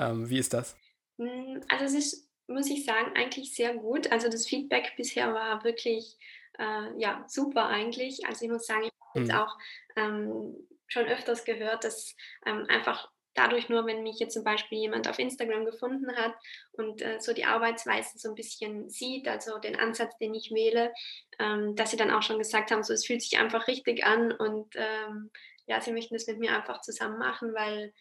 ähm, 0.00 0.28
wie 0.28 0.38
ist 0.38 0.54
das? 0.54 0.76
Hm, 1.20 1.62
also 1.68 1.84
es 1.84 1.94
ist, 1.94 2.30
muss 2.48 2.70
ich 2.70 2.84
sagen, 2.84 3.12
eigentlich 3.16 3.54
sehr 3.54 3.74
gut. 3.74 4.10
Also 4.10 4.28
das 4.28 4.46
Feedback 4.46 4.94
bisher 4.96 5.32
war 5.34 5.62
wirklich 5.64 6.16
äh, 6.58 6.98
ja, 6.98 7.24
super 7.28 7.66
eigentlich. 7.66 8.26
Also 8.26 8.44
ich 8.44 8.50
muss 8.50 8.66
sagen, 8.66 8.84
ich 8.84 8.92
habe 9.00 9.20
jetzt 9.20 9.32
mhm. 9.32 9.38
auch 9.38 9.58
ähm, 9.96 10.68
schon 10.88 11.06
öfters 11.06 11.44
gehört, 11.44 11.84
dass 11.84 12.16
ähm, 12.46 12.64
einfach 12.68 13.10
dadurch 13.38 13.68
nur, 13.68 13.86
wenn 13.86 14.02
mich 14.02 14.18
jetzt 14.18 14.34
zum 14.34 14.44
Beispiel 14.44 14.78
jemand 14.78 15.08
auf 15.08 15.18
Instagram 15.18 15.64
gefunden 15.64 16.14
hat 16.16 16.34
und 16.72 17.02
äh, 17.02 17.20
so 17.20 17.32
die 17.32 17.44
Arbeitsweise 17.44 18.18
so 18.18 18.28
ein 18.28 18.34
bisschen 18.34 18.90
sieht, 18.90 19.28
also 19.28 19.58
den 19.58 19.76
Ansatz, 19.76 20.16
den 20.18 20.34
ich 20.34 20.50
wähle, 20.50 20.92
ähm, 21.38 21.76
dass 21.76 21.90
sie 21.90 21.96
dann 21.96 22.10
auch 22.10 22.22
schon 22.22 22.38
gesagt 22.38 22.70
haben, 22.70 22.82
so 22.82 22.92
es 22.92 23.06
fühlt 23.06 23.22
sich 23.22 23.38
einfach 23.38 23.68
richtig 23.68 24.04
an 24.04 24.32
und 24.32 24.74
ähm, 24.74 25.30
ja, 25.66 25.80
sie 25.80 25.92
möchten 25.92 26.14
das 26.14 26.26
mit 26.26 26.38
mir 26.38 26.56
einfach 26.56 26.80
zusammen 26.80 27.18
machen, 27.18 27.54
weil 27.54 27.92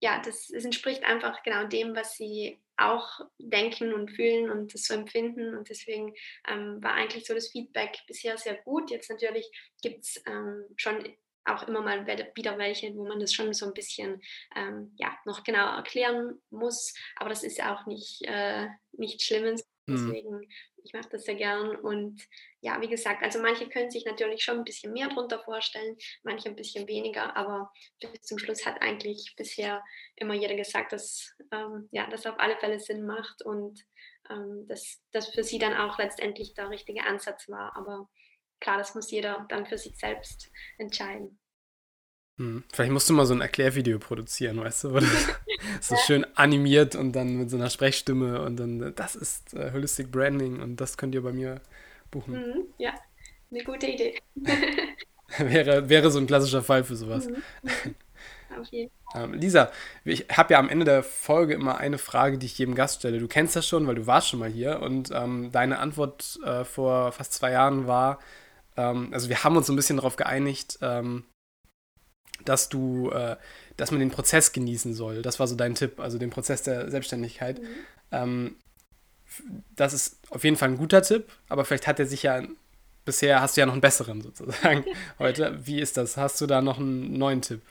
ja, 0.00 0.20
das 0.20 0.50
es 0.50 0.64
entspricht 0.64 1.04
einfach 1.04 1.42
genau 1.42 1.64
dem, 1.64 1.94
was 1.94 2.16
sie 2.16 2.58
auch 2.76 3.20
denken 3.38 3.94
und 3.94 4.10
fühlen 4.10 4.50
und 4.50 4.74
das 4.74 4.84
so 4.84 4.94
empfinden. 4.94 5.56
Und 5.56 5.68
deswegen 5.70 6.14
ähm, 6.48 6.82
war 6.82 6.94
eigentlich 6.94 7.24
so 7.24 7.34
das 7.34 7.48
Feedback 7.48 7.98
bisher 8.06 8.36
sehr 8.36 8.54
gut. 8.54 8.90
Jetzt 8.90 9.08
natürlich 9.10 9.48
gibt 9.80 10.04
es 10.04 10.22
ähm, 10.26 10.64
schon 10.76 11.04
auch 11.44 11.66
immer 11.68 11.82
mal 11.82 12.06
wieder 12.06 12.58
welche, 12.58 12.94
wo 12.94 13.06
man 13.06 13.20
das 13.20 13.32
schon 13.32 13.52
so 13.52 13.66
ein 13.66 13.74
bisschen 13.74 14.20
ähm, 14.56 14.94
ja, 14.96 15.16
noch 15.24 15.44
genau 15.44 15.76
erklären 15.76 16.40
muss. 16.50 16.94
Aber 17.16 17.28
das 17.28 17.42
ist 17.42 17.58
ja 17.58 17.74
auch 17.74 17.86
nicht, 17.86 18.22
äh, 18.22 18.68
nichts 18.92 19.24
Schlimmes. 19.24 19.66
Mhm. 19.86 19.92
Deswegen, 19.92 20.36
mhm. 20.36 20.48
ich 20.82 20.92
mache 20.92 21.08
das 21.10 21.24
sehr 21.24 21.34
gern. 21.34 21.76
Und 21.76 22.22
ja, 22.60 22.80
wie 22.80 22.88
gesagt, 22.88 23.22
also 23.22 23.40
manche 23.40 23.68
können 23.68 23.90
sich 23.90 24.04
natürlich 24.04 24.42
schon 24.42 24.58
ein 24.58 24.64
bisschen 24.64 24.92
mehr 24.92 25.08
drunter 25.08 25.42
vorstellen, 25.42 25.96
manche 26.22 26.48
ein 26.48 26.56
bisschen 26.56 26.88
weniger. 26.88 27.36
Aber 27.36 27.70
bis 28.00 28.22
zum 28.22 28.38
Schluss 28.38 28.64
hat 28.64 28.80
eigentlich 28.80 29.34
bisher 29.36 29.82
immer 30.16 30.34
jeder 30.34 30.54
gesagt, 30.54 30.92
dass 30.92 31.34
ähm, 31.52 31.88
ja, 31.92 32.08
das 32.08 32.26
auf 32.26 32.38
alle 32.38 32.56
Fälle 32.58 32.80
Sinn 32.80 33.04
macht 33.04 33.42
und 33.42 33.84
ähm, 34.30 34.66
dass 34.68 35.02
das 35.12 35.28
für 35.28 35.44
sie 35.44 35.58
dann 35.58 35.76
auch 35.76 35.98
letztendlich 35.98 36.54
der 36.54 36.70
richtige 36.70 37.04
Ansatz 37.04 37.48
war. 37.48 37.76
Aber 37.76 38.08
klar, 38.60 38.78
das 38.78 38.94
muss 38.94 39.10
jeder 39.10 39.46
dann 39.48 39.66
für 39.66 39.78
sich 39.78 39.96
selbst 39.98 40.50
entscheiden. 40.78 41.38
Hm. 42.38 42.64
Vielleicht 42.72 42.90
musst 42.90 43.08
du 43.08 43.12
mal 43.12 43.26
so 43.26 43.34
ein 43.34 43.40
Erklärvideo 43.40 43.98
produzieren, 43.98 44.58
weißt 44.58 44.84
du? 44.84 44.90
Oder 44.90 45.06
so 45.80 45.96
schön 45.96 46.26
animiert 46.34 46.96
und 46.96 47.12
dann 47.12 47.36
mit 47.36 47.50
so 47.50 47.56
einer 47.56 47.70
Sprechstimme 47.70 48.42
und 48.42 48.56
dann, 48.56 48.94
das 48.94 49.14
ist 49.14 49.54
äh, 49.54 49.72
Holistic 49.72 50.10
Branding 50.10 50.60
und 50.60 50.80
das 50.80 50.96
könnt 50.96 51.14
ihr 51.14 51.22
bei 51.22 51.32
mir 51.32 51.60
buchen. 52.10 52.34
Mhm, 52.34 52.64
ja, 52.78 52.94
eine 53.50 53.62
gute 53.62 53.86
Idee. 53.86 54.18
wäre, 55.38 55.88
wäre 55.88 56.10
so 56.10 56.18
ein 56.18 56.26
klassischer 56.26 56.62
Fall 56.62 56.84
für 56.84 56.96
sowas. 56.96 57.28
Mhm. 57.28 57.94
Okay. 58.58 58.90
Ähm, 59.14 59.34
Lisa, 59.34 59.70
ich 60.04 60.26
habe 60.30 60.54
ja 60.54 60.58
am 60.60 60.68
Ende 60.68 60.84
der 60.84 61.02
Folge 61.02 61.54
immer 61.54 61.78
eine 61.78 61.98
Frage, 61.98 62.38
die 62.38 62.46
ich 62.46 62.58
jedem 62.58 62.74
Gast 62.74 63.00
stelle. 63.00 63.18
Du 63.18 63.26
kennst 63.26 63.56
das 63.56 63.66
schon, 63.66 63.86
weil 63.86 63.96
du 63.96 64.06
warst 64.06 64.28
schon 64.28 64.38
mal 64.38 64.50
hier 64.50 64.80
und 64.80 65.10
ähm, 65.12 65.50
deine 65.50 65.78
Antwort 65.78 66.38
äh, 66.44 66.64
vor 66.64 67.12
fast 67.12 67.32
zwei 67.32 67.52
Jahren 67.52 67.86
war, 67.86 68.20
ähm, 68.76 69.10
also 69.12 69.28
wir 69.28 69.44
haben 69.44 69.56
uns 69.56 69.66
so 69.66 69.72
ein 69.72 69.76
bisschen 69.76 69.96
darauf 69.96 70.16
geeinigt, 70.16 70.78
ähm, 70.82 71.24
dass 72.44 72.68
du, 72.68 73.10
äh, 73.10 73.36
dass 73.76 73.90
man 73.90 74.00
den 74.00 74.10
Prozess 74.10 74.52
genießen 74.52 74.94
soll. 74.94 75.22
Das 75.22 75.38
war 75.40 75.46
so 75.46 75.54
dein 75.54 75.74
Tipp, 75.74 76.00
also 76.00 76.18
den 76.18 76.30
Prozess 76.30 76.62
der 76.62 76.90
Selbstständigkeit. 76.90 77.60
Mhm. 77.60 77.66
Ähm, 78.10 78.56
das 79.74 79.92
ist 79.92 80.18
auf 80.30 80.44
jeden 80.44 80.56
Fall 80.56 80.68
ein 80.68 80.78
guter 80.78 81.02
Tipp, 81.02 81.32
aber 81.48 81.64
vielleicht 81.64 81.86
hat 81.86 81.98
er 81.98 82.06
sich 82.06 82.22
ja 82.22 82.42
bisher 83.04 83.40
hast 83.40 83.56
du 83.56 83.60
ja 83.60 83.66
noch 83.66 83.74
einen 83.74 83.82
besseren 83.82 84.22
sozusagen 84.22 84.84
heute. 85.18 85.66
Wie 85.66 85.80
ist 85.80 85.96
das? 85.96 86.16
Hast 86.16 86.40
du 86.40 86.46
da 86.46 86.62
noch 86.62 86.78
einen 86.78 87.18
neuen 87.18 87.42
Tipp? 87.42 87.62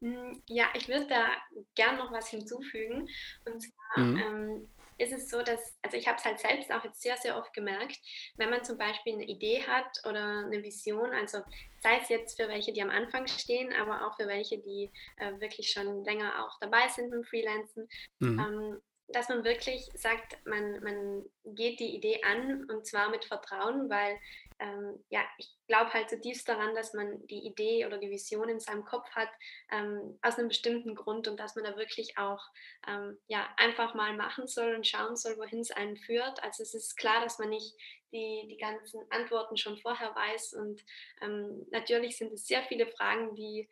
Mm, 0.00 0.34
ja, 0.46 0.66
ich 0.74 0.88
würde 0.88 1.06
da 1.08 1.26
gern 1.74 1.96
noch 1.96 2.12
was 2.12 2.28
hinzufügen. 2.28 3.08
Und 3.44 3.62
zwar 3.62 4.04
mhm. 4.04 4.18
ähm, 4.18 4.68
ist 4.98 5.12
es 5.12 5.30
so, 5.30 5.42
dass, 5.42 5.78
also 5.82 5.96
ich 5.96 6.06
habe 6.06 6.18
es 6.18 6.24
halt 6.24 6.38
selbst 6.40 6.70
auch 6.72 6.84
jetzt 6.84 7.00
sehr, 7.00 7.16
sehr 7.16 7.36
oft 7.36 7.52
gemerkt, 7.54 7.98
wenn 8.36 8.50
man 8.50 8.64
zum 8.64 8.76
Beispiel 8.76 9.14
eine 9.14 9.24
Idee 9.24 9.62
hat 9.62 9.98
oder 10.04 10.44
eine 10.44 10.62
Vision, 10.62 11.10
also 11.12 11.38
sei 11.80 11.98
es 12.02 12.08
jetzt 12.08 12.40
für 12.40 12.48
welche, 12.48 12.72
die 12.72 12.82
am 12.82 12.90
Anfang 12.90 13.26
stehen, 13.26 13.72
aber 13.72 14.06
auch 14.06 14.16
für 14.16 14.26
welche, 14.26 14.58
die 14.58 14.90
äh, 15.16 15.40
wirklich 15.40 15.70
schon 15.70 16.04
länger 16.04 16.44
auch 16.44 16.58
dabei 16.60 16.88
sind 16.88 17.12
im 17.12 17.24
Freelancen, 17.24 17.88
mhm. 18.18 18.38
ähm, 18.38 18.80
dass 19.08 19.28
man 19.28 19.44
wirklich 19.44 19.88
sagt, 19.94 20.36
man, 20.44 20.82
man 20.82 21.24
geht 21.44 21.80
die 21.80 21.94
Idee 21.94 22.20
an 22.24 22.68
und 22.68 22.86
zwar 22.86 23.08
mit 23.10 23.24
Vertrauen, 23.24 23.88
weil 23.88 24.18
ähm, 24.60 25.04
ja, 25.08 25.24
ich 25.38 25.50
glaube 25.66 25.92
halt 25.92 26.10
zutiefst 26.10 26.48
daran, 26.48 26.74
dass 26.74 26.94
man 26.94 27.26
die 27.26 27.46
Idee 27.46 27.86
oder 27.86 27.98
die 27.98 28.10
Vision 28.10 28.48
in 28.48 28.60
seinem 28.60 28.84
Kopf 28.84 29.08
hat, 29.10 29.30
ähm, 29.70 30.18
aus 30.22 30.38
einem 30.38 30.48
bestimmten 30.48 30.94
Grund 30.94 31.28
und 31.28 31.38
dass 31.38 31.54
man 31.54 31.64
da 31.64 31.76
wirklich 31.76 32.18
auch 32.18 32.42
ähm, 32.86 33.18
ja, 33.28 33.48
einfach 33.56 33.94
mal 33.94 34.16
machen 34.16 34.46
soll 34.46 34.74
und 34.74 34.86
schauen 34.86 35.16
soll, 35.16 35.36
wohin 35.38 35.60
es 35.60 35.70
einen 35.70 35.96
führt. 35.96 36.42
Also 36.42 36.62
es 36.62 36.74
ist 36.74 36.96
klar, 36.96 37.22
dass 37.22 37.38
man 37.38 37.50
nicht 37.50 37.74
die, 38.12 38.46
die 38.48 38.58
ganzen 38.58 39.00
Antworten 39.10 39.56
schon 39.56 39.78
vorher 39.78 40.14
weiß 40.14 40.54
und 40.54 40.82
ähm, 41.22 41.66
natürlich 41.70 42.16
sind 42.16 42.32
es 42.32 42.46
sehr 42.46 42.62
viele 42.64 42.86
Fragen, 42.86 43.34
die 43.34 43.68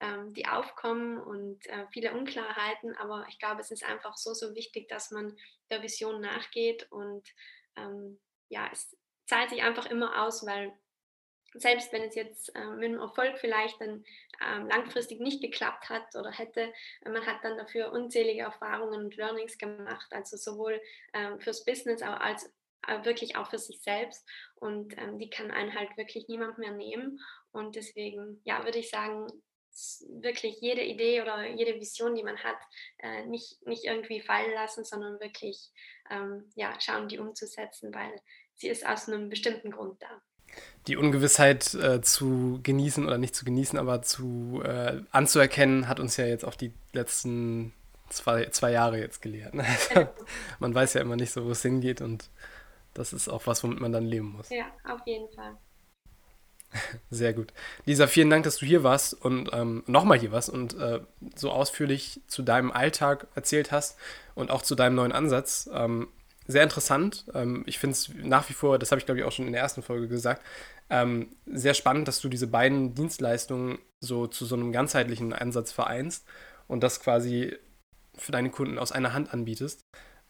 ähm, 0.00 0.34
die 0.34 0.46
aufkommen 0.46 1.18
und 1.18 1.66
äh, 1.66 1.86
viele 1.92 2.12
Unklarheiten, 2.12 2.96
aber 2.96 3.26
ich 3.28 3.38
glaube, 3.38 3.60
es 3.60 3.70
ist 3.70 3.84
einfach 3.84 4.16
so, 4.16 4.34
so 4.34 4.54
wichtig, 4.54 4.88
dass 4.88 5.10
man 5.10 5.36
der 5.70 5.82
Vision 5.82 6.20
nachgeht 6.20 6.90
und 6.90 7.26
ähm, 7.76 8.20
ja, 8.48 8.68
es, 8.72 8.96
zahlt 9.26 9.50
sich 9.50 9.62
einfach 9.62 9.86
immer 9.86 10.22
aus, 10.24 10.46
weil 10.46 10.72
selbst 11.54 11.92
wenn 11.92 12.02
es 12.02 12.14
jetzt 12.14 12.54
äh, 12.56 12.66
mit 12.66 12.90
dem 12.90 12.98
Erfolg 12.98 13.38
vielleicht 13.38 13.80
dann 13.80 14.04
ähm, 14.44 14.68
langfristig 14.68 15.20
nicht 15.20 15.40
geklappt 15.40 15.88
hat 15.88 16.14
oder 16.16 16.30
hätte, 16.32 16.72
man 17.04 17.24
hat 17.24 17.44
dann 17.44 17.56
dafür 17.56 17.92
unzählige 17.92 18.42
Erfahrungen 18.42 19.04
und 19.04 19.16
Learnings 19.16 19.56
gemacht, 19.56 20.08
also 20.10 20.36
sowohl 20.36 20.80
ähm, 21.12 21.38
fürs 21.40 21.64
Business 21.64 22.02
als 22.02 22.52
äh, 22.86 23.04
wirklich 23.04 23.36
auch 23.36 23.50
für 23.50 23.58
sich 23.58 23.80
selbst. 23.82 24.28
Und 24.56 24.94
ähm, 24.98 25.18
die 25.18 25.30
kann 25.30 25.50
einen 25.50 25.74
halt 25.74 25.96
wirklich 25.96 26.28
niemand 26.28 26.58
mehr 26.58 26.72
nehmen. 26.72 27.20
Und 27.52 27.76
deswegen, 27.76 28.40
ja, 28.44 28.64
würde 28.64 28.78
ich 28.78 28.90
sagen, 28.90 29.28
wirklich 30.20 30.60
jede 30.60 30.82
Idee 30.82 31.22
oder 31.22 31.46
jede 31.48 31.74
Vision, 31.80 32.14
die 32.14 32.22
man 32.22 32.38
hat, 32.38 32.58
äh, 32.98 33.24
nicht, 33.26 33.64
nicht 33.66 33.84
irgendwie 33.84 34.20
fallen 34.20 34.52
lassen, 34.52 34.84
sondern 34.84 35.18
wirklich 35.20 35.72
ähm, 36.10 36.50
ja, 36.54 36.78
schauen, 36.80 37.08
die 37.08 37.18
umzusetzen, 37.18 37.92
weil 37.92 38.20
sie 38.56 38.68
ist 38.68 38.86
aus 38.86 39.08
einem 39.08 39.28
bestimmten 39.28 39.70
Grund 39.70 40.00
da. 40.00 40.08
Die 40.86 40.96
Ungewissheit 40.96 41.74
äh, 41.74 42.00
zu 42.02 42.60
genießen 42.62 43.06
oder 43.06 43.18
nicht 43.18 43.34
zu 43.34 43.44
genießen, 43.44 43.78
aber 43.78 44.02
zu 44.02 44.62
äh, 44.64 45.00
anzuerkennen, 45.10 45.88
hat 45.88 45.98
uns 45.98 46.16
ja 46.16 46.26
jetzt 46.26 46.44
auch 46.44 46.54
die 46.54 46.72
letzten 46.92 47.72
zwei, 48.10 48.46
zwei 48.46 48.70
Jahre 48.70 48.98
jetzt 48.98 49.22
gelehrt. 49.22 49.54
Ne? 49.54 49.64
Also, 49.66 50.08
man 50.58 50.74
weiß 50.74 50.94
ja 50.94 51.00
immer 51.00 51.16
nicht 51.16 51.32
so, 51.32 51.44
wo 51.44 51.50
es 51.50 51.62
hingeht 51.62 52.00
und 52.00 52.30
das 52.92 53.12
ist 53.12 53.28
auch 53.28 53.46
was, 53.46 53.64
womit 53.64 53.80
man 53.80 53.92
dann 53.92 54.04
leben 54.04 54.32
muss. 54.32 54.50
Ja, 54.50 54.66
auf 54.84 55.00
jeden 55.06 55.28
Fall. 55.32 55.56
Sehr 57.10 57.32
gut. 57.32 57.52
Lisa, 57.84 58.06
vielen 58.06 58.30
Dank, 58.30 58.44
dass 58.44 58.56
du 58.56 58.66
hier 58.66 58.82
warst 58.82 59.14
und 59.14 59.50
ähm, 59.52 59.84
nochmal 59.86 60.18
hier 60.18 60.32
warst 60.32 60.50
und 60.50 60.74
äh, 60.74 61.00
so 61.34 61.50
ausführlich 61.50 62.20
zu 62.26 62.42
deinem 62.42 62.72
Alltag 62.72 63.28
erzählt 63.34 63.72
hast 63.72 63.96
und 64.34 64.50
auch 64.50 64.62
zu 64.62 64.74
deinem 64.74 64.96
neuen 64.96 65.12
Ansatz. 65.12 65.68
Ähm, 65.72 66.08
sehr 66.46 66.62
interessant. 66.62 67.26
Ähm, 67.34 67.62
ich 67.66 67.78
finde 67.78 67.92
es 67.94 68.10
nach 68.14 68.48
wie 68.48 68.52
vor, 68.52 68.78
das 68.78 68.90
habe 68.90 68.98
ich 68.98 69.06
glaube 69.06 69.20
ich 69.20 69.24
auch 69.24 69.32
schon 69.32 69.46
in 69.46 69.52
der 69.52 69.62
ersten 69.62 69.82
Folge 69.82 70.08
gesagt, 70.08 70.42
ähm, 70.90 71.28
sehr 71.46 71.74
spannend, 71.74 72.08
dass 72.08 72.20
du 72.20 72.28
diese 72.28 72.46
beiden 72.46 72.94
Dienstleistungen 72.94 73.78
so 74.02 74.26
zu 74.26 74.44
so 74.44 74.54
einem 74.54 74.72
ganzheitlichen 74.72 75.32
Ansatz 75.32 75.72
vereinst 75.72 76.26
und 76.68 76.82
das 76.82 77.00
quasi 77.00 77.56
für 78.16 78.32
deine 78.32 78.50
Kunden 78.50 78.78
aus 78.78 78.92
einer 78.92 79.12
Hand 79.12 79.32
anbietest. 79.32 79.80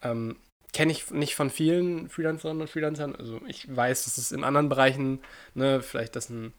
Ähm, 0.03 0.37
Kenne 0.73 0.91
ich 0.91 1.11
nicht 1.13 1.37
von 1.37 1.51
vielen 1.51 2.09
Freelancerinnen 2.09 2.63
und 2.63 2.69
Freelancern. 2.69 3.15
Also 3.15 3.41
ich 3.47 3.75
weiß, 3.75 4.05
dass 4.05 4.19
es 4.19 4.33
in 4.33 4.43
anderen 4.43 4.69
Bereichen, 4.69 5.21
ne, 5.55 5.81
vielleicht, 5.81 6.17
dass 6.17 6.31
ein 6.31 6.53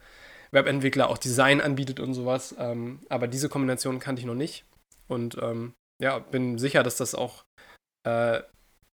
Webentwickler 0.51 1.09
auch 1.09 1.17
Design 1.17 1.59
anbietet 1.59 1.99
und 1.99 2.13
sowas. 2.13 2.55
Aber 2.57 3.27
diese 3.27 3.49
Kombination 3.49 3.99
kannte 3.99 4.21
ich 4.21 4.25
noch 4.25 4.33
nicht. 4.33 4.63
Und 5.09 5.37
ja, 6.01 6.19
bin 6.19 6.57
sicher, 6.57 6.81
dass 6.81 6.95
das 6.95 7.13
auch 7.13 7.43
äh, 8.07 8.41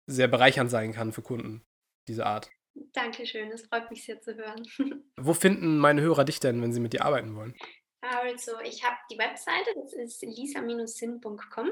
sehr 0.07 0.27
bereichernd 0.27 0.69
sein 0.69 0.93
kann 0.93 1.13
für 1.13 1.21
Kunden, 1.21 1.63
diese 2.07 2.25
Art. 2.25 2.49
Dankeschön, 2.93 3.51
es 3.51 3.67
freut 3.67 3.89
mich 3.91 4.03
sehr 4.03 4.19
zu 4.21 4.35
hören. 4.35 4.63
Wo 5.17 5.33
finden 5.33 5.77
meine 5.77 6.01
Hörer 6.01 6.25
dich 6.25 6.39
denn, 6.39 6.61
wenn 6.61 6.73
sie 6.73 6.79
mit 6.79 6.93
dir 6.93 7.05
arbeiten 7.05 7.35
wollen? 7.35 7.55
Also, 8.01 8.51
ich 8.65 8.83
habe 8.83 8.97
die 9.09 9.17
Webseite, 9.17 9.69
das 9.81 9.93
ist 9.93 10.21
lisa-sinn.com 10.23 11.69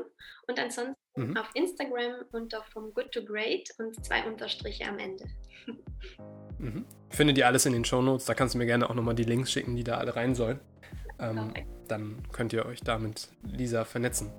und 0.48 0.60
ansonsten 0.60 0.96
mhm. 1.16 1.36
auf 1.36 1.50
Instagram 1.56 2.24
unter 2.32 2.64
From 2.64 2.94
Good 2.94 3.12
to 3.12 3.26
Great 3.26 3.70
und 3.80 4.06
zwei 4.06 4.26
Unterstriche 4.26 4.86
am 4.86 4.98
Ende. 4.98 5.26
Mhm. 6.58 6.86
Findet 7.10 7.38
ihr 7.38 7.48
alles 7.48 7.66
in 7.66 7.74
den 7.74 7.84
Show 7.84 8.02
Notes, 8.02 8.26
da 8.26 8.34
kannst 8.34 8.54
du 8.54 8.60
mir 8.60 8.66
gerne 8.66 8.90
auch 8.90 8.94
nochmal 8.94 9.16
die 9.16 9.24
Links 9.24 9.52
schicken, 9.52 9.76
die 9.76 9.84
da 9.84 9.98
alle 9.98 10.16
rein 10.16 10.34
sollen. 10.34 10.62
Ähm, 11.22 11.54
dann 11.88 12.24
könnt 12.32 12.54
ihr 12.54 12.66
euch 12.66 12.82
da 12.82 12.98
mit 12.98 13.30
Lisa 13.44 13.86
vernetzen. 13.86 14.32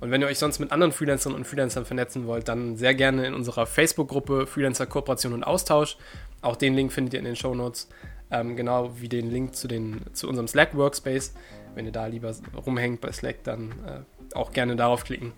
Und 0.00 0.10
wenn 0.10 0.20
ihr 0.20 0.26
euch 0.26 0.38
sonst 0.38 0.58
mit 0.58 0.72
anderen 0.72 0.92
Freelancerinnen 0.92 1.38
und 1.38 1.44
Freelancern 1.44 1.84
vernetzen 1.84 2.26
wollt, 2.26 2.48
dann 2.48 2.76
sehr 2.76 2.94
gerne 2.94 3.26
in 3.26 3.34
unserer 3.34 3.66
Facebook-Gruppe 3.66 4.46
Freelancer 4.46 4.86
Kooperation 4.86 5.32
und 5.32 5.44
Austausch. 5.44 5.96
Auch 6.40 6.56
den 6.56 6.74
Link 6.74 6.92
findet 6.92 7.14
ihr 7.14 7.20
in 7.20 7.24
den 7.24 7.36
Show 7.36 7.54
Notes. 7.54 7.88
Ähm, 8.30 8.56
genau 8.56 8.98
wie 8.98 9.08
den 9.08 9.30
Link 9.30 9.54
zu, 9.54 9.68
den, 9.68 10.00
zu 10.12 10.28
unserem 10.28 10.48
Slack 10.48 10.76
Workspace. 10.76 11.34
Wenn 11.74 11.86
ihr 11.86 11.92
da 11.92 12.06
lieber 12.06 12.34
rumhängt 12.66 13.00
bei 13.00 13.12
Slack, 13.12 13.44
dann 13.44 13.72
äh, 13.86 14.36
auch 14.36 14.52
gerne 14.52 14.74
darauf 14.74 15.04
klicken. 15.04 15.32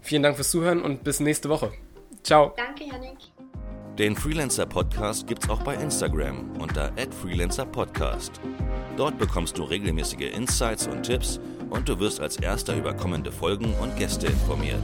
Vielen 0.00 0.22
Dank 0.22 0.36
fürs 0.36 0.50
Zuhören 0.50 0.80
und 0.82 1.04
bis 1.04 1.20
nächste 1.20 1.48
Woche. 1.48 1.72
Ciao. 2.22 2.54
Danke, 2.56 2.84
Janik. 2.84 3.35
Den 3.98 4.14
Freelancer 4.14 4.66
Podcast 4.66 5.26
gibt's 5.26 5.48
auch 5.48 5.62
bei 5.62 5.74
Instagram 5.74 6.50
unter 6.58 6.92
@freelancerpodcast. 7.22 8.30
Dort 8.98 9.16
bekommst 9.16 9.56
du 9.56 9.62
regelmäßige 9.62 10.34
Insights 10.34 10.86
und 10.86 11.02
Tipps 11.02 11.40
und 11.70 11.88
du 11.88 11.98
wirst 11.98 12.20
als 12.20 12.36
erster 12.36 12.76
über 12.76 12.92
kommende 12.92 13.32
Folgen 13.32 13.72
und 13.80 13.96
Gäste 13.96 14.26
informiert. 14.26 14.82